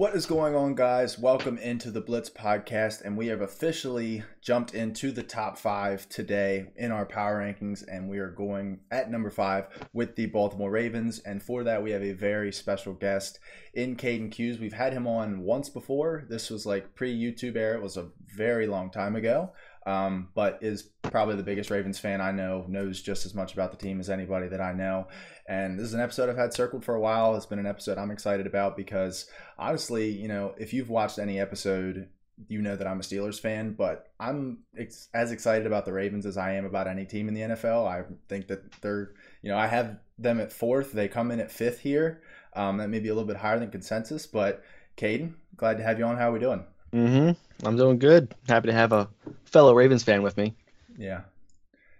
[0.00, 1.18] What is going on, guys?
[1.18, 6.68] Welcome into the Blitz podcast, and we have officially jumped into the top five today
[6.76, 11.18] in our power rankings, and we are going at number five with the Baltimore Ravens.
[11.18, 13.40] And for that, we have a very special guest
[13.74, 14.58] in Kaden Kues.
[14.58, 16.24] We've had him on once before.
[16.30, 19.52] This was like pre YouTube era, it was a very long time ago.
[19.86, 23.70] Um, but is probably the biggest Ravens fan I know, knows just as much about
[23.70, 25.08] the team as anybody that I know.
[25.48, 27.34] And this is an episode I've had circled for a while.
[27.34, 29.26] It's been an episode I'm excited about because
[29.58, 32.08] honestly, you know, if you've watched any episode,
[32.48, 36.26] you know that I'm a Steelers fan, but I'm ex- as excited about the Ravens
[36.26, 37.86] as I am about any team in the NFL.
[37.86, 39.12] I think that they're,
[39.42, 40.92] you know, I have them at fourth.
[40.92, 42.22] They come in at fifth here.
[42.54, 44.62] Um, that may be a little bit higher than consensus, but
[44.96, 46.16] Kaden, glad to have you on.
[46.16, 46.64] How are we doing?
[46.92, 47.32] Mm-hmm.
[47.64, 48.34] I'm doing good.
[48.48, 49.08] Happy to have a
[49.44, 50.54] fellow Ravens fan with me.
[50.98, 51.22] Yeah,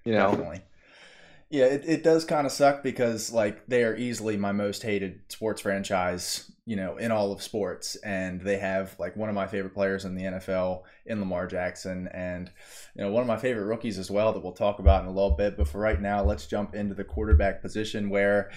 [0.05, 0.62] You know, definitely.
[1.50, 5.20] Yeah, it, it does kind of suck because like they are easily my most hated
[5.28, 9.48] sports franchise, you know, in all of sports, and they have like one of my
[9.48, 12.52] favorite players in the NFL in Lamar Jackson, and
[12.95, 15.12] you know one of my favorite rookies as well that we'll talk about in a
[15.12, 15.56] little bit.
[15.56, 18.52] But for right now, let's jump into the quarterback position where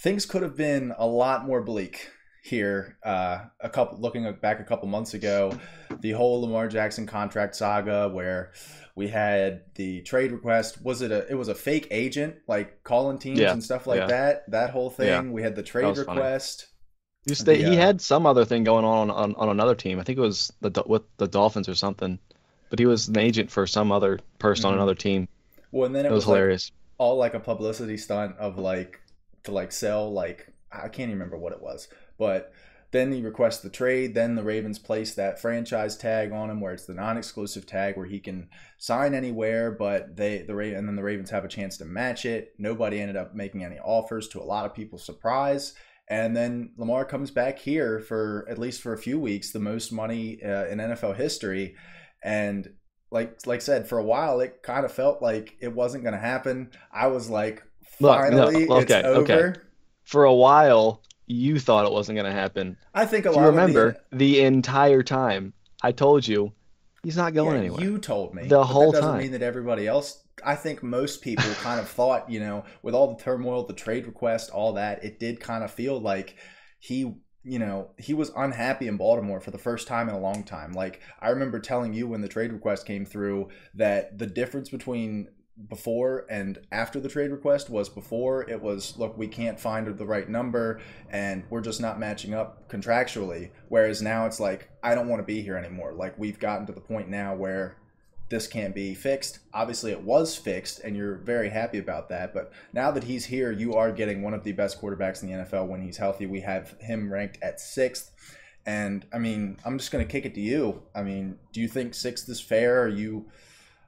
[0.00, 2.10] things could have been a lot more bleak
[2.44, 5.58] here uh, a couple looking back a couple months ago
[6.00, 8.52] the whole lamar jackson contract saga where
[8.94, 13.18] we had the trade request was it a it was a fake agent like calling
[13.18, 14.06] teams Yeah, and stuff like yeah.
[14.08, 15.22] that that whole thing Yeah.
[15.22, 16.66] we had the trade request
[17.24, 19.98] the, he uh, had some other thing going on, on on another team.
[19.98, 22.18] I think it was the with the Dolphins or something.
[22.68, 24.76] But he was an agent for some other person on Mhm.
[24.76, 25.28] another team.
[25.72, 26.72] well and then It, it, was, was, like, hilarious.
[26.98, 29.00] all like a publicity stunt of like
[29.44, 31.88] to like sell like I can't even remember what it was,
[32.18, 32.52] but
[32.94, 34.14] then he requests the trade.
[34.14, 38.06] Then the Ravens place that franchise tag on him, where it's the non-exclusive tag, where
[38.06, 38.48] he can
[38.78, 39.72] sign anywhere.
[39.72, 42.54] But they the Ra- and then the Ravens have a chance to match it.
[42.56, 45.74] Nobody ended up making any offers, to a lot of people's surprise.
[46.08, 49.90] And then Lamar comes back here for at least for a few weeks, the most
[49.90, 51.74] money uh, in NFL history,
[52.22, 52.68] and
[53.10, 56.14] like like I said, for a while it kind of felt like it wasn't going
[56.14, 56.70] to happen.
[56.92, 57.62] I was like,
[58.00, 59.32] Look, no, finally, okay, it's over.
[59.48, 59.60] okay.
[60.04, 62.76] For a while, you thought it wasn't going to happen.
[62.94, 66.52] I think a Do lot you of remember the entire time I told you
[67.02, 67.80] he's not going yeah, anywhere?
[67.82, 69.18] you told me The whole that doesn't time.
[69.18, 70.22] mean that everybody else.
[70.44, 74.06] I think most people kind of thought, you know, with all the turmoil, the trade
[74.06, 76.36] request, all that, it did kind of feel like
[76.78, 77.14] he
[77.46, 80.72] you know, he was unhappy in Baltimore for the first time in a long time.
[80.72, 85.28] Like I remember telling you when the trade request came through that the difference between
[85.68, 90.04] before and after the trade request was before it was look we can't find the
[90.04, 95.08] right number and we're just not matching up contractually whereas now it's like I don't
[95.08, 97.76] want to be here anymore like we've gotten to the point now where
[98.28, 99.40] this can't be fixed.
[99.52, 102.32] Obviously, it was fixed, and you're very happy about that.
[102.32, 105.44] But now that he's here, you are getting one of the best quarterbacks in the
[105.44, 106.26] NFL when he's healthy.
[106.26, 108.10] We have him ranked at sixth.
[108.66, 110.82] And I mean, I'm just going to kick it to you.
[110.94, 112.82] I mean, do you think sixth is fair?
[112.82, 113.26] Are you,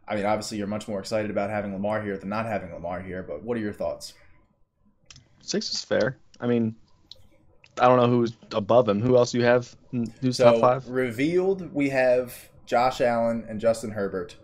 [0.08, 3.00] I mean, obviously, you're much more excited about having Lamar here than not having Lamar
[3.00, 4.14] here, but what are your thoughts?
[5.40, 6.18] Six is fair.
[6.40, 6.76] I mean,
[7.80, 9.00] I don't know who's above him.
[9.00, 9.74] Who else do you have?
[10.20, 10.88] Who's So, top five?
[10.88, 12.34] revealed, we have
[12.66, 14.36] Josh Allen and Justin Herbert.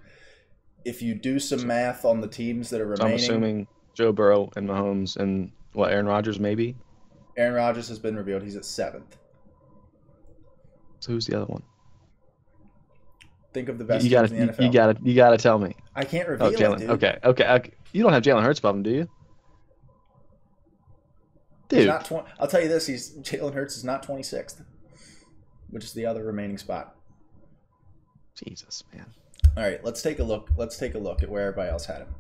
[0.85, 4.51] If you do some math on the teams that are So I'm assuming Joe Burrow
[4.57, 6.77] and Mahomes and what Aaron Rodgers maybe.
[7.37, 8.43] Aaron Rodgers has been revealed.
[8.43, 9.17] He's at seventh.
[11.01, 11.63] So who's the other one?
[13.53, 15.75] Think of the best You gotta, you, you gotta, you gotta tell me.
[15.95, 16.89] I can't oh, reveal Oh, it, Jalen.
[16.89, 17.71] Okay, okay, okay.
[17.93, 19.09] You don't have Jalen Hurts him, do you?
[21.69, 24.63] He's Dude, not tw- I'll tell you this: he's Jalen Hurts is not twenty sixth,
[25.71, 26.97] which is the other remaining spot.
[28.35, 29.07] Jesus, man.
[29.57, 30.51] All right, let's take a look.
[30.57, 32.15] Let's take a look at where everybody else had him.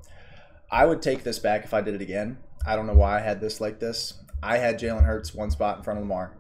[0.71, 2.39] I would take this back if I did it again.
[2.67, 4.15] I don't know why I had this like this.
[4.43, 6.37] I had Jalen Hurts one spot in front of Lamar.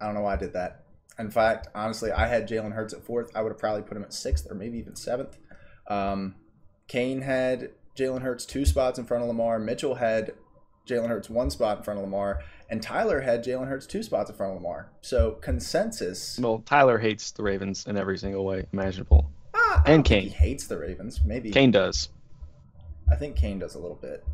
[0.00, 0.83] I don't know why I did that.
[1.18, 3.30] In fact, honestly, I had Jalen Hurts at fourth.
[3.34, 5.38] I would have probably put him at sixth or maybe even seventh.
[5.86, 6.34] Um,
[6.88, 9.58] Kane had Jalen Hurts two spots in front of Lamar.
[9.58, 10.32] Mitchell had
[10.88, 14.28] Jalen Hurts one spot in front of Lamar, and Tyler had Jalen Hurts two spots
[14.30, 14.90] in front of Lamar.
[15.00, 16.38] So consensus.
[16.38, 19.30] Well, Tyler hates the Ravens in every single way imaginable.
[19.54, 20.24] Ah, And Kane.
[20.24, 21.20] He hates the Ravens.
[21.24, 22.08] Maybe Kane does.
[23.10, 24.24] I think Kane does a little bit.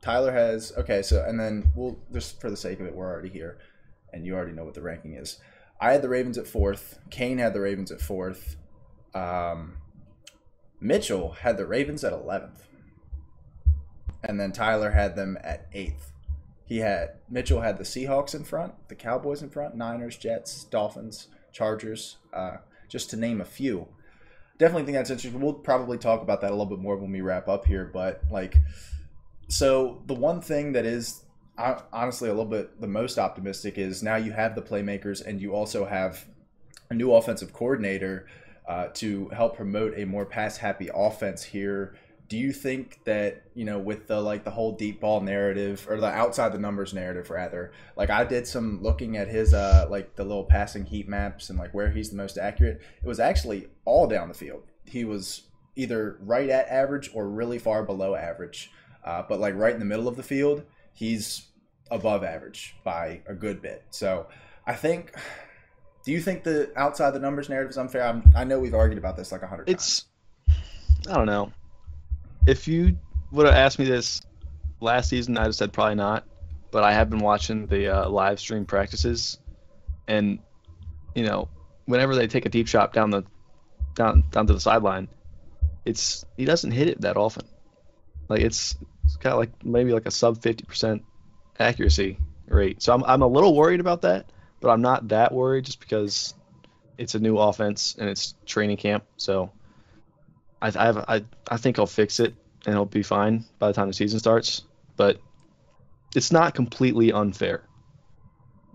[0.00, 3.28] Tyler has okay, so and then we'll just for the sake of it, we're already
[3.30, 3.58] here,
[4.12, 5.40] and you already know what the ranking is.
[5.80, 6.98] I had the Ravens at fourth.
[7.10, 8.56] Kane had the Ravens at fourth.
[9.14, 9.78] Um,
[10.80, 12.66] Mitchell had the Ravens at eleventh,
[14.22, 16.12] and then Tyler had them at eighth.
[16.64, 21.28] He had Mitchell had the Seahawks in front, the Cowboys in front, Niners, Jets, Dolphins,
[21.52, 22.56] Chargers, uh,
[22.88, 23.88] just to name a few.
[24.58, 25.40] Definitely think that's interesting.
[25.40, 27.90] We'll probably talk about that a little bit more when we wrap up here.
[27.92, 28.56] But like,
[29.48, 31.22] so the one thing that is
[31.58, 35.54] honestly a little bit the most optimistic is now you have the playmakers and you
[35.54, 36.26] also have
[36.90, 38.26] a new offensive coordinator
[38.68, 41.94] uh, to help promote a more pass happy offense here.
[42.28, 46.00] Do you think that you know with the like the whole deep ball narrative or
[46.00, 50.16] the outside the numbers narrative rather like i did some looking at his uh like
[50.16, 53.68] the little passing heat maps and like where he's the most accurate it was actually
[53.84, 54.64] all down the field.
[54.84, 55.42] He was
[55.76, 58.72] either right at average or really far below average
[59.04, 60.64] uh, but like right in the middle of the field
[60.96, 61.46] he's
[61.92, 64.26] above average by a good bit so
[64.66, 65.14] i think
[66.04, 68.98] do you think the outside the numbers narrative is unfair I'm, i know we've argued
[68.98, 70.06] about this like a hundred times It's
[71.08, 71.52] I don't know.
[72.46, 72.98] If you
[73.32, 74.22] would have asked me this
[74.80, 76.24] last season, I'd have said probably not.
[76.70, 79.38] But I have been watching the uh, live stream practices,
[80.08, 80.40] and
[81.14, 81.48] you know,
[81.86, 83.24] whenever they take a deep shot down the
[83.94, 85.08] down down to the sideline,
[85.84, 87.46] it's he doesn't hit it that often.
[88.28, 88.76] Like it's
[89.20, 91.04] kind of like maybe like a sub fifty percent
[91.58, 92.18] accuracy
[92.48, 92.82] rate.
[92.82, 94.30] So I'm I'm a little worried about that,
[94.60, 96.34] but I'm not that worried just because
[96.98, 99.04] it's a new offense and it's training camp.
[99.16, 99.52] So
[100.62, 102.34] I I have, I I think I'll fix it
[102.64, 104.62] and it'll be fine by the time the season starts.
[104.96, 105.20] But
[106.14, 107.62] it's not completely unfair.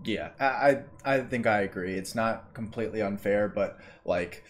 [0.03, 1.93] Yeah, I I think I agree.
[1.93, 4.43] It's not completely unfair, but like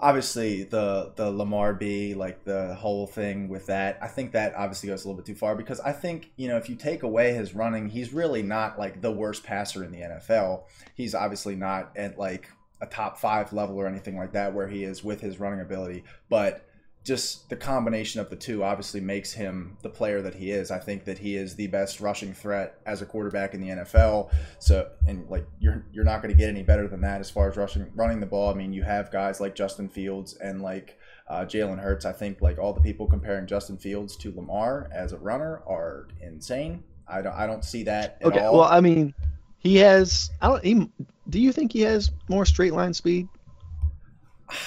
[0.00, 4.88] obviously the the Lamar B, like the whole thing with that, I think that obviously
[4.88, 7.34] goes a little bit too far because I think, you know, if you take away
[7.34, 10.62] his running, he's really not like the worst passer in the NFL.
[10.94, 12.48] He's obviously not at like
[12.80, 16.04] a top 5 level or anything like that where he is with his running ability,
[16.30, 16.66] but
[17.02, 20.70] just the combination of the two obviously makes him the player that he is.
[20.70, 24.30] I think that he is the best rushing threat as a quarterback in the NFL.
[24.58, 27.48] So, and like you're you're not going to get any better than that as far
[27.50, 28.50] as rushing running the ball.
[28.50, 30.98] I mean, you have guys like Justin Fields and like
[31.28, 32.04] uh, Jalen Hurts.
[32.04, 36.06] I think like all the people comparing Justin Fields to Lamar as a runner are
[36.20, 36.82] insane.
[37.08, 38.58] I don't I don't see that at Okay, all.
[38.58, 39.14] well I mean,
[39.58, 40.30] he has.
[40.42, 40.64] I don't.
[40.64, 40.90] He,
[41.30, 43.26] do you think he has more straight line speed?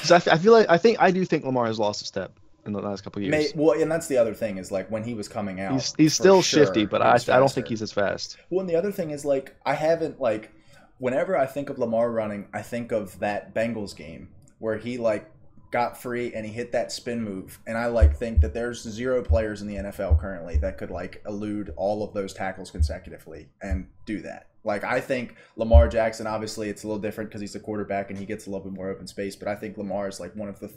[0.10, 2.74] I, I feel like I think I do think Lamar has lost a step in
[2.74, 3.54] the last couple of May, years.
[3.56, 6.14] well, and that's the other thing is like when he was coming out, He's he's
[6.14, 8.38] still sure, shifty, but I I don't think he's as fast.
[8.50, 10.52] Well, and the other thing is like I haven't like
[11.00, 15.30] whenever I think of Lamar running, I think of that Bengals game where he like
[15.72, 19.24] got free and he hit that spin move, and I like think that there's zero
[19.24, 23.88] players in the NFL currently that could like elude all of those tackles consecutively and
[24.06, 24.48] do that.
[24.64, 28.18] Like I think Lamar Jackson, obviously it's a little different because he's a quarterback and
[28.18, 30.50] he gets a little bit more open space, but I think Lamar is like one
[30.50, 30.72] of the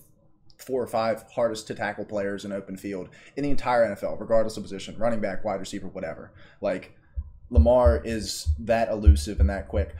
[0.58, 4.56] four or five hardest to tackle players in open field in the entire NFL, regardless
[4.56, 6.32] of position, running back, wide receiver, whatever.
[6.60, 6.96] Like
[7.50, 9.94] Lamar is that elusive and that quick.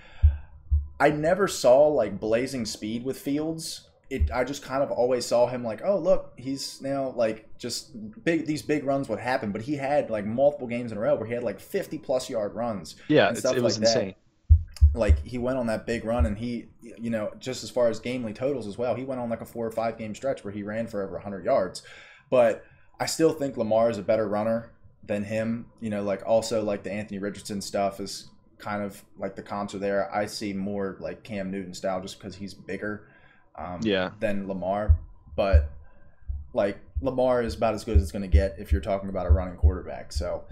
[0.99, 3.86] I never saw like blazing speed with Fields.
[4.09, 7.91] It I just kind of always saw him like, oh look, he's now like just
[8.25, 11.17] big these big runs would happen, but he had like multiple games in a row
[11.17, 13.89] where he had like 50 plus yard runs Yeah, and it's, stuff it was like
[13.93, 13.97] that.
[13.97, 14.15] insane.
[14.95, 17.99] like he went on that big run and he you know just as far as
[18.01, 20.53] gamely totals as well he went on like a four or five game stretch where
[20.53, 21.83] he ran for over 100 yards.
[22.31, 22.65] But
[23.01, 24.71] i still think lamar is a better runner
[25.05, 25.67] than him.
[25.81, 28.29] You know like also like the anthony richardson stuff is
[28.59, 30.15] kind of like the comps are there.
[30.15, 33.09] I see more like cam newton style just because he's bigger
[33.59, 34.11] um, Yeah.
[34.21, 34.97] than lamar
[35.35, 35.71] but
[36.53, 39.27] like lamar is about as good as it's going to get if you're talking about
[39.27, 40.45] a running quarterback so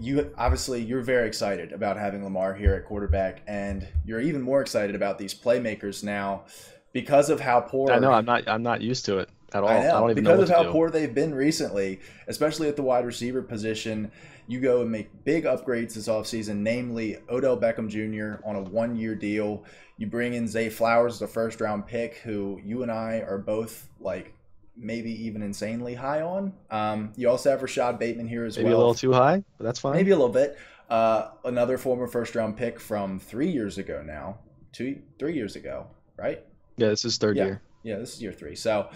[0.00, 4.60] you obviously you're very excited about having Lamar here at quarterback, and you're even more
[4.60, 6.44] excited about these playmakers now
[6.92, 7.90] because of how poor.
[7.92, 9.68] I know I'm not I'm not used to it at all.
[9.68, 10.72] I I, don't even because know of how do.
[10.72, 14.10] poor they've been recently, especially at the wide receiver position.
[14.46, 18.44] You go and make big upgrades this offseason, namely Odell Beckham Jr.
[18.46, 19.64] on a one-year deal.
[19.96, 24.34] You bring in Zay Flowers the first-round pick, who you and I are both like
[24.76, 26.52] maybe even insanely high on.
[26.70, 28.70] Um, you also have Rashad Bateman here as Maybe well.
[28.70, 29.94] Maybe a little too high, but that's fine.
[29.94, 30.58] Maybe a little bit.
[30.90, 34.38] Uh, another former first round pick from three years ago now,
[34.72, 35.86] two, three years ago,
[36.18, 36.44] right?
[36.76, 37.44] Yeah, this is third Yeah.
[37.44, 37.62] year.
[37.84, 38.56] Yeah, this is year three.
[38.56, 38.88] So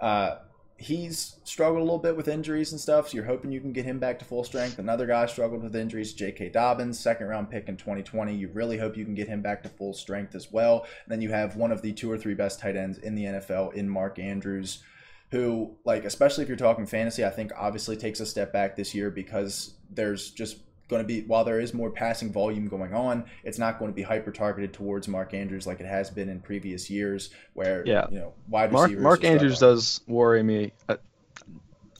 [0.00, 0.36] uh,
[0.82, 3.08] he's struggled a little bit with injuries and stuff.
[3.08, 4.78] So you're hoping you can get him back to full strength.
[4.78, 6.48] Another guy struggled with injuries, J.K.
[6.48, 8.34] Dobbins, second round pick in 2020.
[8.34, 10.80] You really hope you can get him back to full strength as well.
[11.04, 13.24] And then you have one of the two or three best tight ends in the
[13.24, 14.82] NFL in Mark Andrews
[15.30, 18.94] who like especially if you're talking fantasy i think obviously takes a step back this
[18.94, 20.58] year because there's just
[20.92, 23.94] going to be while there is more passing volume going on, it's not going to
[23.94, 28.06] be hyper targeted towards Mark Andrews like it has been in previous years, where Yeah.
[28.10, 29.02] you know wide Mark receivers.
[29.02, 30.98] Mark Andrews does worry me a,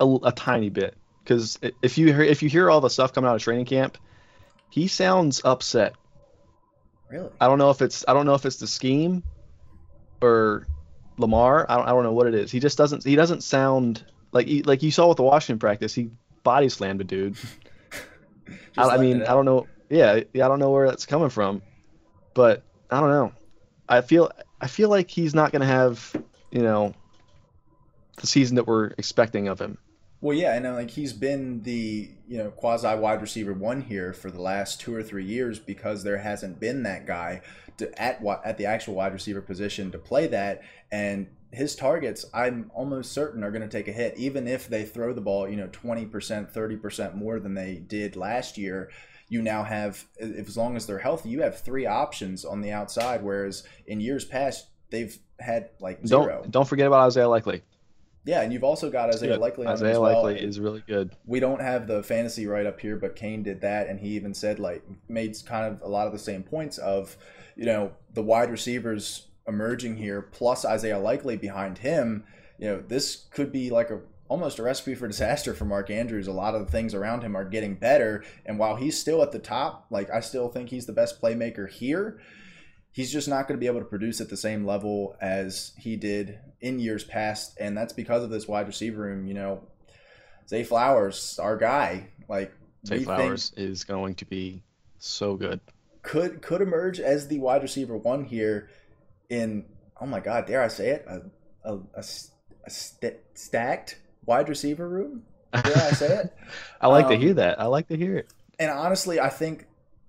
[0.00, 0.94] a, a tiny bit
[1.24, 3.98] because if you hear if you hear all the stuff coming out of training camp,
[4.70, 5.94] he sounds upset.
[7.10, 7.30] really.
[7.40, 9.22] I don't know if it's I don't know if it's the scheme
[10.20, 10.66] or
[11.18, 11.66] Lamar.
[11.68, 12.50] I don't, I don't know what it is.
[12.50, 15.94] He just doesn't he doesn't sound like he, like you saw with the Washington practice.
[15.94, 16.10] He
[16.42, 17.36] body slammed a dude.
[18.76, 19.66] I, I mean I don't know.
[19.90, 21.62] Yeah, yeah, I don't know where that's coming from,
[22.34, 23.32] but I don't know.
[23.88, 24.30] I feel
[24.60, 26.14] I feel like he's not gonna have
[26.50, 26.94] you know
[28.20, 29.78] the season that we're expecting of him.
[30.22, 34.12] Well, yeah, and uh, like he's been the you know quasi wide receiver one here
[34.12, 37.42] for the last two or three years because there hasn't been that guy
[37.78, 42.70] to at at the actual wide receiver position to play that, and his targets I'm
[42.74, 45.56] almost certain are going to take a hit, even if they throw the ball you
[45.56, 48.90] know twenty percent, thirty percent more than they did last year.
[49.28, 52.70] You now have, if as long as they're healthy, you have three options on the
[52.70, 57.62] outside, whereas in years past they've had like 0 Don't don't forget about Isaiah Likely.
[58.24, 59.36] Yeah, and you've also got Isaiah.
[59.36, 60.22] Likely Isaiah as well.
[60.22, 61.16] Likely is really good.
[61.26, 64.32] we don't have the fantasy right up here, but Kane did that, and he even
[64.32, 67.16] said like made kind of a lot of the same points of,
[67.56, 72.24] you know, the wide receivers emerging here plus Isaiah Likely behind him.
[72.58, 76.26] You know, this could be like a almost a recipe for disaster for Mark Andrews.
[76.26, 79.32] A lot of the things around him are getting better, and while he's still at
[79.32, 82.20] the top, like I still think he's the best playmaker here.
[82.90, 85.96] He's just not going to be able to produce at the same level as he
[85.96, 89.26] did in years past, and that's because of this wide receiver room.
[89.26, 89.62] You know,
[90.48, 92.52] Zay Flowers, our guy, like
[92.86, 94.62] Zay we Flowers is going to be
[94.98, 95.60] so good.
[96.02, 98.68] could could emerge as the wide receiver one here
[99.32, 99.64] in
[100.00, 101.22] oh my god, dare I say it, a
[101.64, 102.04] a, a,
[102.66, 105.22] a st- stacked wide receiver room.
[105.52, 106.34] Dare I say it?
[106.80, 107.60] I like to Um, hear that.
[107.60, 108.32] I like to hear it.
[108.58, 109.66] And honestly, I think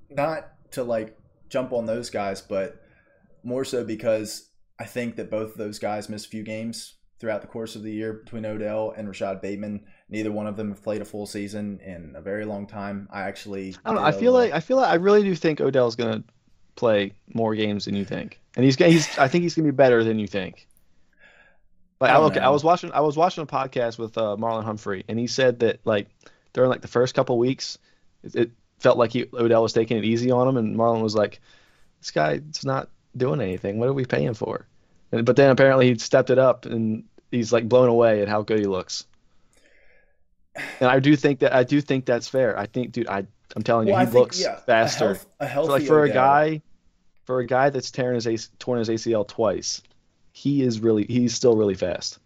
[0.10, 1.18] not to like
[1.50, 2.82] jump on those guys, but
[3.44, 4.50] more so because
[4.80, 7.84] I think that both of those guys missed a few games throughout the course of
[7.84, 9.86] the year between Odell and Rashad Bateman.
[10.10, 13.08] Neither one of them have played a full season in a very long time.
[13.12, 14.08] I actually I don't know.
[14.08, 16.24] I feel like I feel like I really do think Odell's gonna
[16.76, 20.04] play more games than you think, and he's he's I think he's gonna be better
[20.04, 20.68] than you think.
[22.00, 25.06] Like I don't I was watching I was watching a podcast with uh, Marlon Humphrey,
[25.08, 26.08] and he said that like
[26.52, 27.78] during like the first couple weeks,
[28.24, 31.16] it, it felt like he, Odell was taking it easy on him, and Marlon was
[31.16, 31.40] like,
[32.02, 33.80] "This guy's not doing anything.
[33.80, 34.68] What are we paying for?"
[35.12, 38.42] And, but then apparently he stepped it up, and he's like blown away at how
[38.42, 39.06] good he looks.
[40.80, 42.58] And I do think that I do think that's fair.
[42.58, 45.06] I think, dude, I I'm telling you, Well, he think, looks yeah, a faster.
[45.14, 46.14] health- a For, healthy like for a Odell.
[46.14, 46.62] guy,
[47.26, 49.82] for a guy that's tearing his AC, torn his ACL twice,
[50.32, 52.20] he is really he's still really fast.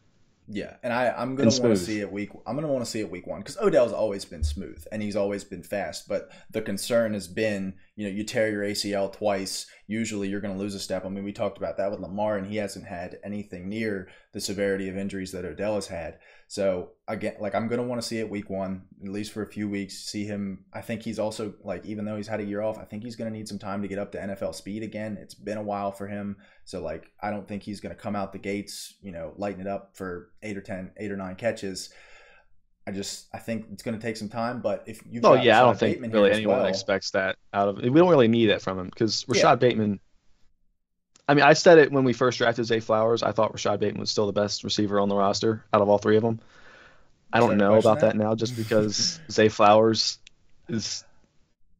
[0.47, 2.29] Yeah, and I I'm gonna want to see it week.
[2.45, 5.17] I'm gonna want to see it week one because Odell's always been smooth and he's
[5.17, 6.07] always been fast.
[6.07, 9.65] But the concern has been, you know, you tear your ACL twice.
[9.87, 11.03] Usually, you're gonna lose a step.
[11.03, 14.39] I mean, we talked about that with Lamar, and he hasn't had anything near the
[14.39, 16.19] severity of injuries that Odell has had.
[16.47, 19.51] So again, like I'm gonna want to see it week one, at least for a
[19.51, 19.95] few weeks.
[19.95, 20.65] See him.
[20.71, 23.15] I think he's also like, even though he's had a year off, I think he's
[23.15, 25.17] gonna need some time to get up to NFL speed again.
[25.19, 26.37] It's been a while for him.
[26.65, 29.61] So like I don't think he's going to come out the gates, you know, lighten
[29.61, 31.89] it up for eight or ten, eight or nine catches.
[32.87, 34.61] I just I think it's going to take some time.
[34.61, 37.77] But if you, Oh yeah, I don't think really anyone well, expects that out of.
[37.79, 39.55] We don't really need that from him because Rashad Yeah.
[39.55, 39.99] Bateman.
[41.27, 43.23] I mean, I said it when we first drafted Zay Flowers.
[43.23, 45.97] I thought Rashad Bateman was still the best receiver on the roster out of all
[45.97, 46.39] three of them.
[47.33, 48.13] I don't Is that a know about that?
[48.13, 50.19] that now, just because Zay Flowers
[50.69, 51.03] is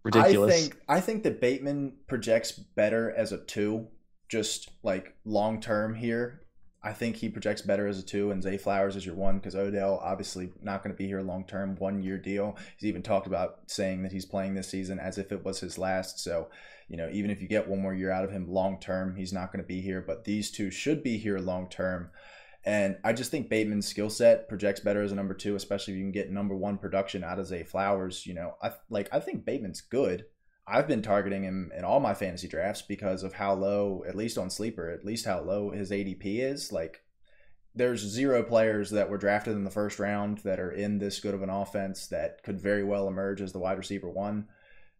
[0.03, 0.53] ridiculous.
[0.53, 3.87] I think I think that Bateman projects better as a two,
[4.27, 6.41] just like long term here.
[6.87, 9.57] I think he projects better as a two, and Zay Flowers is your one because
[9.57, 12.55] Odell obviously not going to be here long term, one year deal.
[12.77, 15.77] He's even talked about saying that he's playing this season as if it was his
[15.77, 16.21] last.
[16.21, 16.47] So,
[16.87, 19.33] you know, even if you get one more year out of him long term, he's
[19.33, 20.01] not going to be here.
[20.01, 22.09] But these two should be here long term.
[22.63, 25.97] And I just think Bateman's skill set projects better as a number two, especially if
[25.97, 28.25] you can get number one production out of Zay Flowers.
[28.25, 30.23] You know, I like I think Bateman's good.
[30.67, 34.37] I've been targeting him in all my fantasy drafts because of how low, at least
[34.37, 36.71] on sleeper, at least how low his ADP is.
[36.71, 37.01] Like,
[37.77, 41.33] there's zero players that were drafted in the first round that are in this good
[41.33, 44.47] of an offense that could very well emerge as the wide receiver one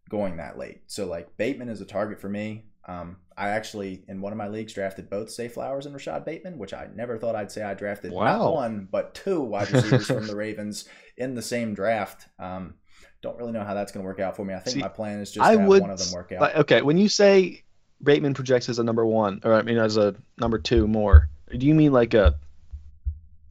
[0.09, 0.81] going that late.
[0.87, 2.65] So like Bateman is a target for me.
[2.85, 6.57] Um, I actually in one of my leagues drafted both Zay Flowers and Rashad Bateman,
[6.57, 10.27] which I never thought I'd say I drafted not one but two wide receivers from
[10.27, 12.27] the Ravens in the same draft.
[12.39, 12.75] Um,
[13.21, 14.53] don't really know how that's going to work out for me.
[14.53, 16.41] I think See, my plan is just I have would one of them work out.
[16.41, 17.63] like, okay, when you say
[18.01, 21.65] Bateman projects as a number one, or I mean as a number two more, do
[21.65, 22.35] you mean like a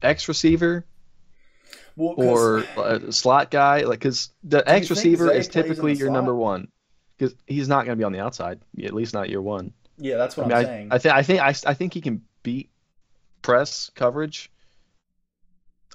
[0.01, 0.85] X receiver?
[1.95, 6.67] Well, or a slot guy, like because the X receiver is typically your number one
[7.17, 9.73] because he's not going to be on the outside, at least not year one.
[9.97, 10.87] yeah, that's I what mean, I, saying.
[10.91, 12.69] I think I think I, I think he can beat
[13.41, 14.51] press coverage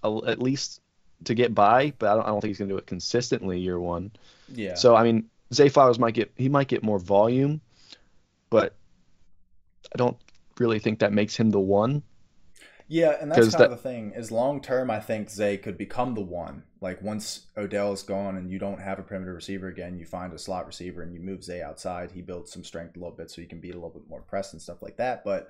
[0.03, 0.81] a- at least
[1.25, 3.59] to get by, but I don't, I don't think he's going to do it consistently
[3.61, 4.11] year one.
[4.49, 4.75] yeah.
[4.75, 7.61] So I mean, Zay Flowers might get he might get more volume,
[8.51, 8.75] but
[9.95, 10.17] I don't
[10.59, 12.03] really think that makes him the one.
[12.89, 14.13] Yeah, and that's kind of the thing.
[14.15, 16.65] Is long term, I think Zay could become the one.
[16.81, 20.33] Like once Odell is gone and you don't have a perimeter receiver again, you find
[20.33, 22.11] a slot receiver and you move Zay outside.
[22.11, 24.21] He builds some strength a little bit so he can beat a little bit more
[24.21, 25.25] press and stuff like that.
[25.25, 25.49] But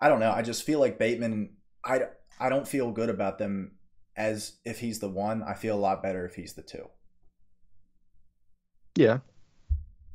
[0.00, 0.32] I don't know.
[0.32, 1.50] I just feel like Bateman.
[1.84, 2.06] I
[2.40, 3.72] I don't feel good about them
[4.16, 5.42] as if he's the one.
[5.42, 6.88] I feel a lot better if he's the two.
[8.96, 9.18] Yeah,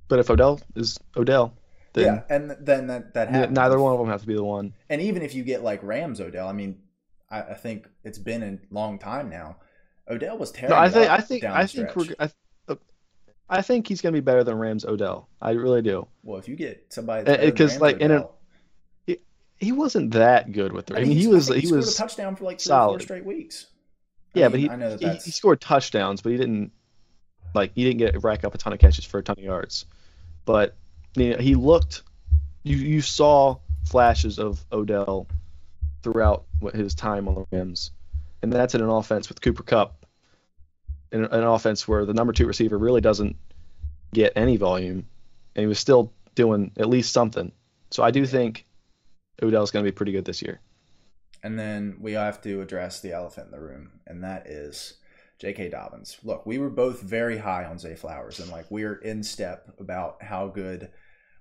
[0.08, 1.54] but if Odell is Odell,
[1.94, 3.56] then yeah, and then that that happens.
[3.56, 4.74] neither one of them has to be the one.
[4.90, 6.80] And even if you get like Rams Odell, I mean,
[7.30, 9.58] I, I think it's been a long time now.
[10.10, 10.78] Odell was terrible.
[10.78, 12.30] No, I think I think I think we're I,
[12.70, 12.76] uh,
[13.48, 15.30] I think he's going to be better than Rams Odell.
[15.40, 16.08] I really do.
[16.24, 18.36] Well, if you get somebody that's better than 'cause, Rams like, in a- Odell-
[19.58, 20.96] He wasn't that good with the.
[20.98, 22.78] I mean, he he's- was think he scored was a touchdown for like three or
[22.80, 23.02] four solid.
[23.04, 23.68] straight weeks.
[24.36, 26.72] I yeah, mean, but he that he, he scored touchdowns, but he didn't
[27.54, 29.86] like he didn't get rack up a ton of catches for a ton of yards.
[30.46, 30.76] But
[31.16, 32.04] you know, he looked.
[32.64, 35.28] You you saw flashes of Odell
[36.04, 37.92] throughout his time on the Rams,
[38.42, 40.06] and that's in an offense with Cooper Kupp,
[41.12, 43.36] in an offense where the number two receiver really doesn't
[44.14, 45.06] get any volume,
[45.56, 47.52] and he was still doing at least something.
[47.90, 48.66] So I do think
[49.42, 50.60] Odell's going to be pretty good this year.
[51.44, 54.96] And then we have to address the elephant in the room, and that is
[55.40, 55.70] J.K.
[55.70, 56.18] Dobbins.
[56.24, 60.22] Look, we were both very high on Zay Flowers, and like we're in step about
[60.22, 60.92] how good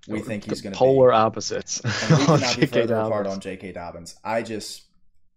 [0.09, 0.79] we think he's going to be.
[0.79, 1.81] polar opposites.
[1.81, 2.67] and we cannot be J.K.
[2.81, 3.35] further apart Dobbins.
[3.35, 3.73] on J.K.
[3.73, 4.17] Dobbins.
[4.25, 4.85] I just,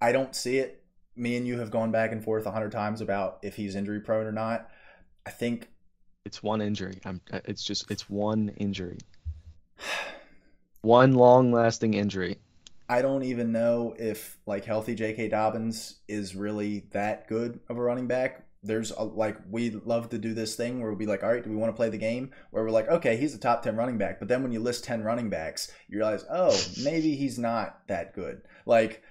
[0.02, 0.82] I don't see it.
[1.16, 4.00] Me and you have gone back and forth a hundred times about if he's injury
[4.00, 4.70] prone or not.
[5.26, 5.68] I think
[6.26, 7.00] It's one injury.
[7.04, 7.20] I'm.
[7.32, 7.92] Uh, it's just.
[7.92, 8.98] It's one injury.
[10.82, 12.40] One long-lasting injury.
[12.90, 15.30] I don't even know if like healthy J.K.
[15.30, 18.46] Dobbins is really that good of a running back.
[18.62, 21.44] There's a, like we love to do this thing where we'll be like, all right,
[21.44, 22.32] do we want to play the game?
[22.52, 24.84] Where we're like, okay, he's a top ten running back, but then when you list
[24.84, 28.42] ten running backs, you realize, oh, maybe he's not that good.
[28.66, 29.02] Like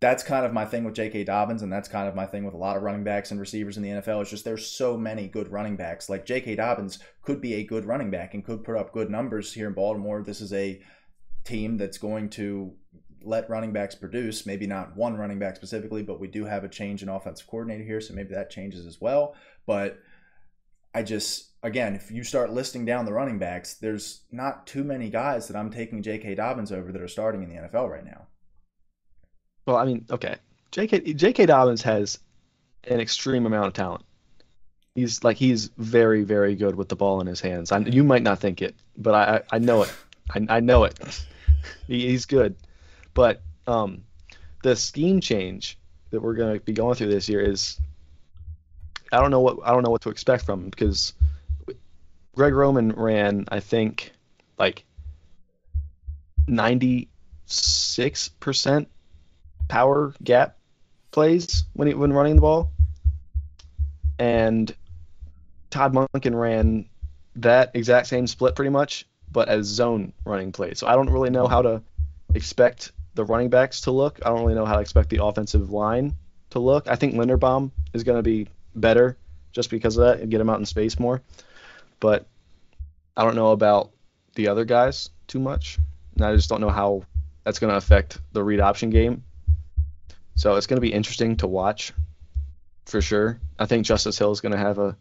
[0.00, 1.24] that's kind of my thing with J.K.
[1.24, 3.76] Dobbins, and that's kind of my thing with a lot of running backs and receivers
[3.76, 4.20] in the NFL.
[4.20, 6.10] It's just there's so many good running backs.
[6.10, 6.56] Like J.K.
[6.56, 9.72] Dobbins could be a good running back and could put up good numbers here in
[9.72, 10.22] Baltimore.
[10.22, 10.80] This is a
[11.44, 12.74] team that's going to
[13.26, 14.46] let running backs produce.
[14.46, 17.84] Maybe not one running back specifically, but we do have a change in offensive coordinator
[17.84, 19.34] here, so maybe that changes as well.
[19.66, 19.98] But
[20.94, 25.10] I just again, if you start listing down the running backs, there's not too many
[25.10, 26.36] guys that I'm taking J.K.
[26.36, 28.28] Dobbins over that are starting in the NFL right now.
[29.66, 30.36] Well, I mean, okay.
[30.70, 31.14] J.K.
[31.14, 31.46] J.K.
[31.46, 32.18] Dobbins has
[32.84, 34.04] an extreme amount of talent.
[34.94, 37.72] He's like he's very, very good with the ball in his hands.
[37.72, 39.92] I, you might not think it, but I, I, know it.
[40.30, 40.98] I, I know it.
[41.86, 42.56] he, he's good,
[43.16, 44.04] but um,
[44.62, 45.78] the scheme change
[46.10, 47.80] that we're going to be going through this year is
[49.10, 51.14] I don't know what I don't know what to expect from him because
[52.34, 54.12] Greg Roman ran I think
[54.58, 54.84] like
[56.46, 57.08] ninety
[57.46, 58.88] six percent
[59.66, 60.58] power gap
[61.10, 62.70] plays when he, when running the ball,
[64.18, 64.74] and
[65.70, 66.84] Todd Monken ran
[67.36, 70.80] that exact same split pretty much, but as zone running plays.
[70.80, 71.82] So I don't really know how to
[72.34, 74.20] expect the running backs to look.
[74.24, 76.14] I don't really know how to expect the offensive line
[76.50, 76.86] to look.
[76.88, 79.16] I think Linderbaum is going to be better
[79.52, 81.22] just because of that and get him out in space more.
[81.98, 82.26] But
[83.16, 83.90] I don't know about
[84.34, 85.78] the other guys too much.
[86.14, 87.04] And I just don't know how
[87.42, 89.24] that's going to affect the read option game.
[90.34, 91.92] So it's going to be interesting to watch
[92.84, 93.40] for sure.
[93.58, 94.96] I think Justice Hill is going to have a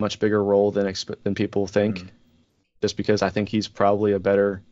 [0.00, 2.08] much bigger role than expe- than people think, Mhm.
[2.82, 4.62] just because I think he's probably a better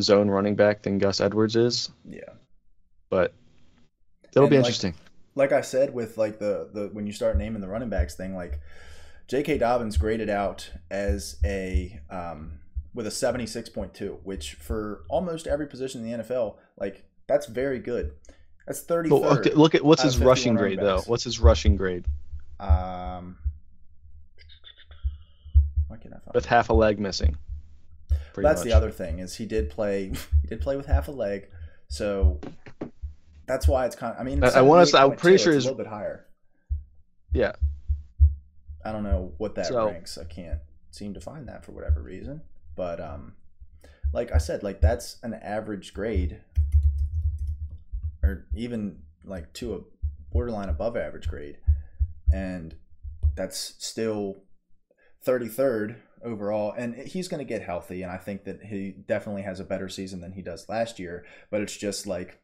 [0.00, 1.90] zone running back than Gus Edwards is.
[2.08, 2.20] Yeah.
[3.10, 3.32] But
[4.32, 4.94] it'll And, be like, interesting.
[5.34, 8.34] like I said with like the the when you start naming the running backs thing,
[8.34, 8.60] like
[9.28, 9.58] J.K.
[9.58, 12.58] Dobbins graded out as a um,
[12.94, 17.04] with a seventy six point two, which for almost every position in the NFL, like
[17.26, 18.12] that's very good.
[18.66, 19.44] That's thirty But third.
[19.46, 21.00] look, look at what's his rushing grade though.
[21.06, 22.04] What's his rushing grade
[22.60, 23.36] Um,
[25.88, 26.34] why can't I find?
[26.34, 27.36] with half a leg missing?
[28.38, 28.68] Pretty that's much.
[28.68, 30.12] the other thing is he did play.
[30.42, 31.48] He did play with half a leg,
[31.88, 32.40] so
[33.46, 34.14] that's why it's kind.
[34.14, 35.86] Of, I mean, I- I wanna say- I'm 78.2, pretty it's sure a little bit
[35.86, 36.26] higher.
[37.32, 37.52] Yeah.
[38.84, 40.16] I don't know what that So- ranks.
[40.16, 42.40] I can't seem to find that for whatever reason.
[42.76, 43.34] But um,
[44.14, 46.40] like I said, like that's an average grade,
[48.22, 49.80] or even like to a
[50.32, 51.58] borderline above average grade.
[52.32, 52.74] and
[53.34, 54.36] that's still
[55.26, 56.72] 33rd overall.
[56.76, 59.88] And he's going to get healthy, and I think that he definitely has a better
[59.88, 61.24] season than he does last year.
[61.50, 62.40] But it's just like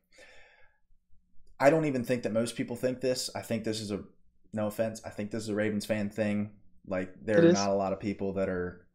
[1.61, 3.31] I don't even think that most people think this.
[3.35, 4.01] I think this is a
[4.53, 5.01] no offense.
[5.05, 6.51] I think this is a Ravens fan thing.
[6.87, 7.55] Like there It are is.
[7.55, 8.87] not a lot of people that are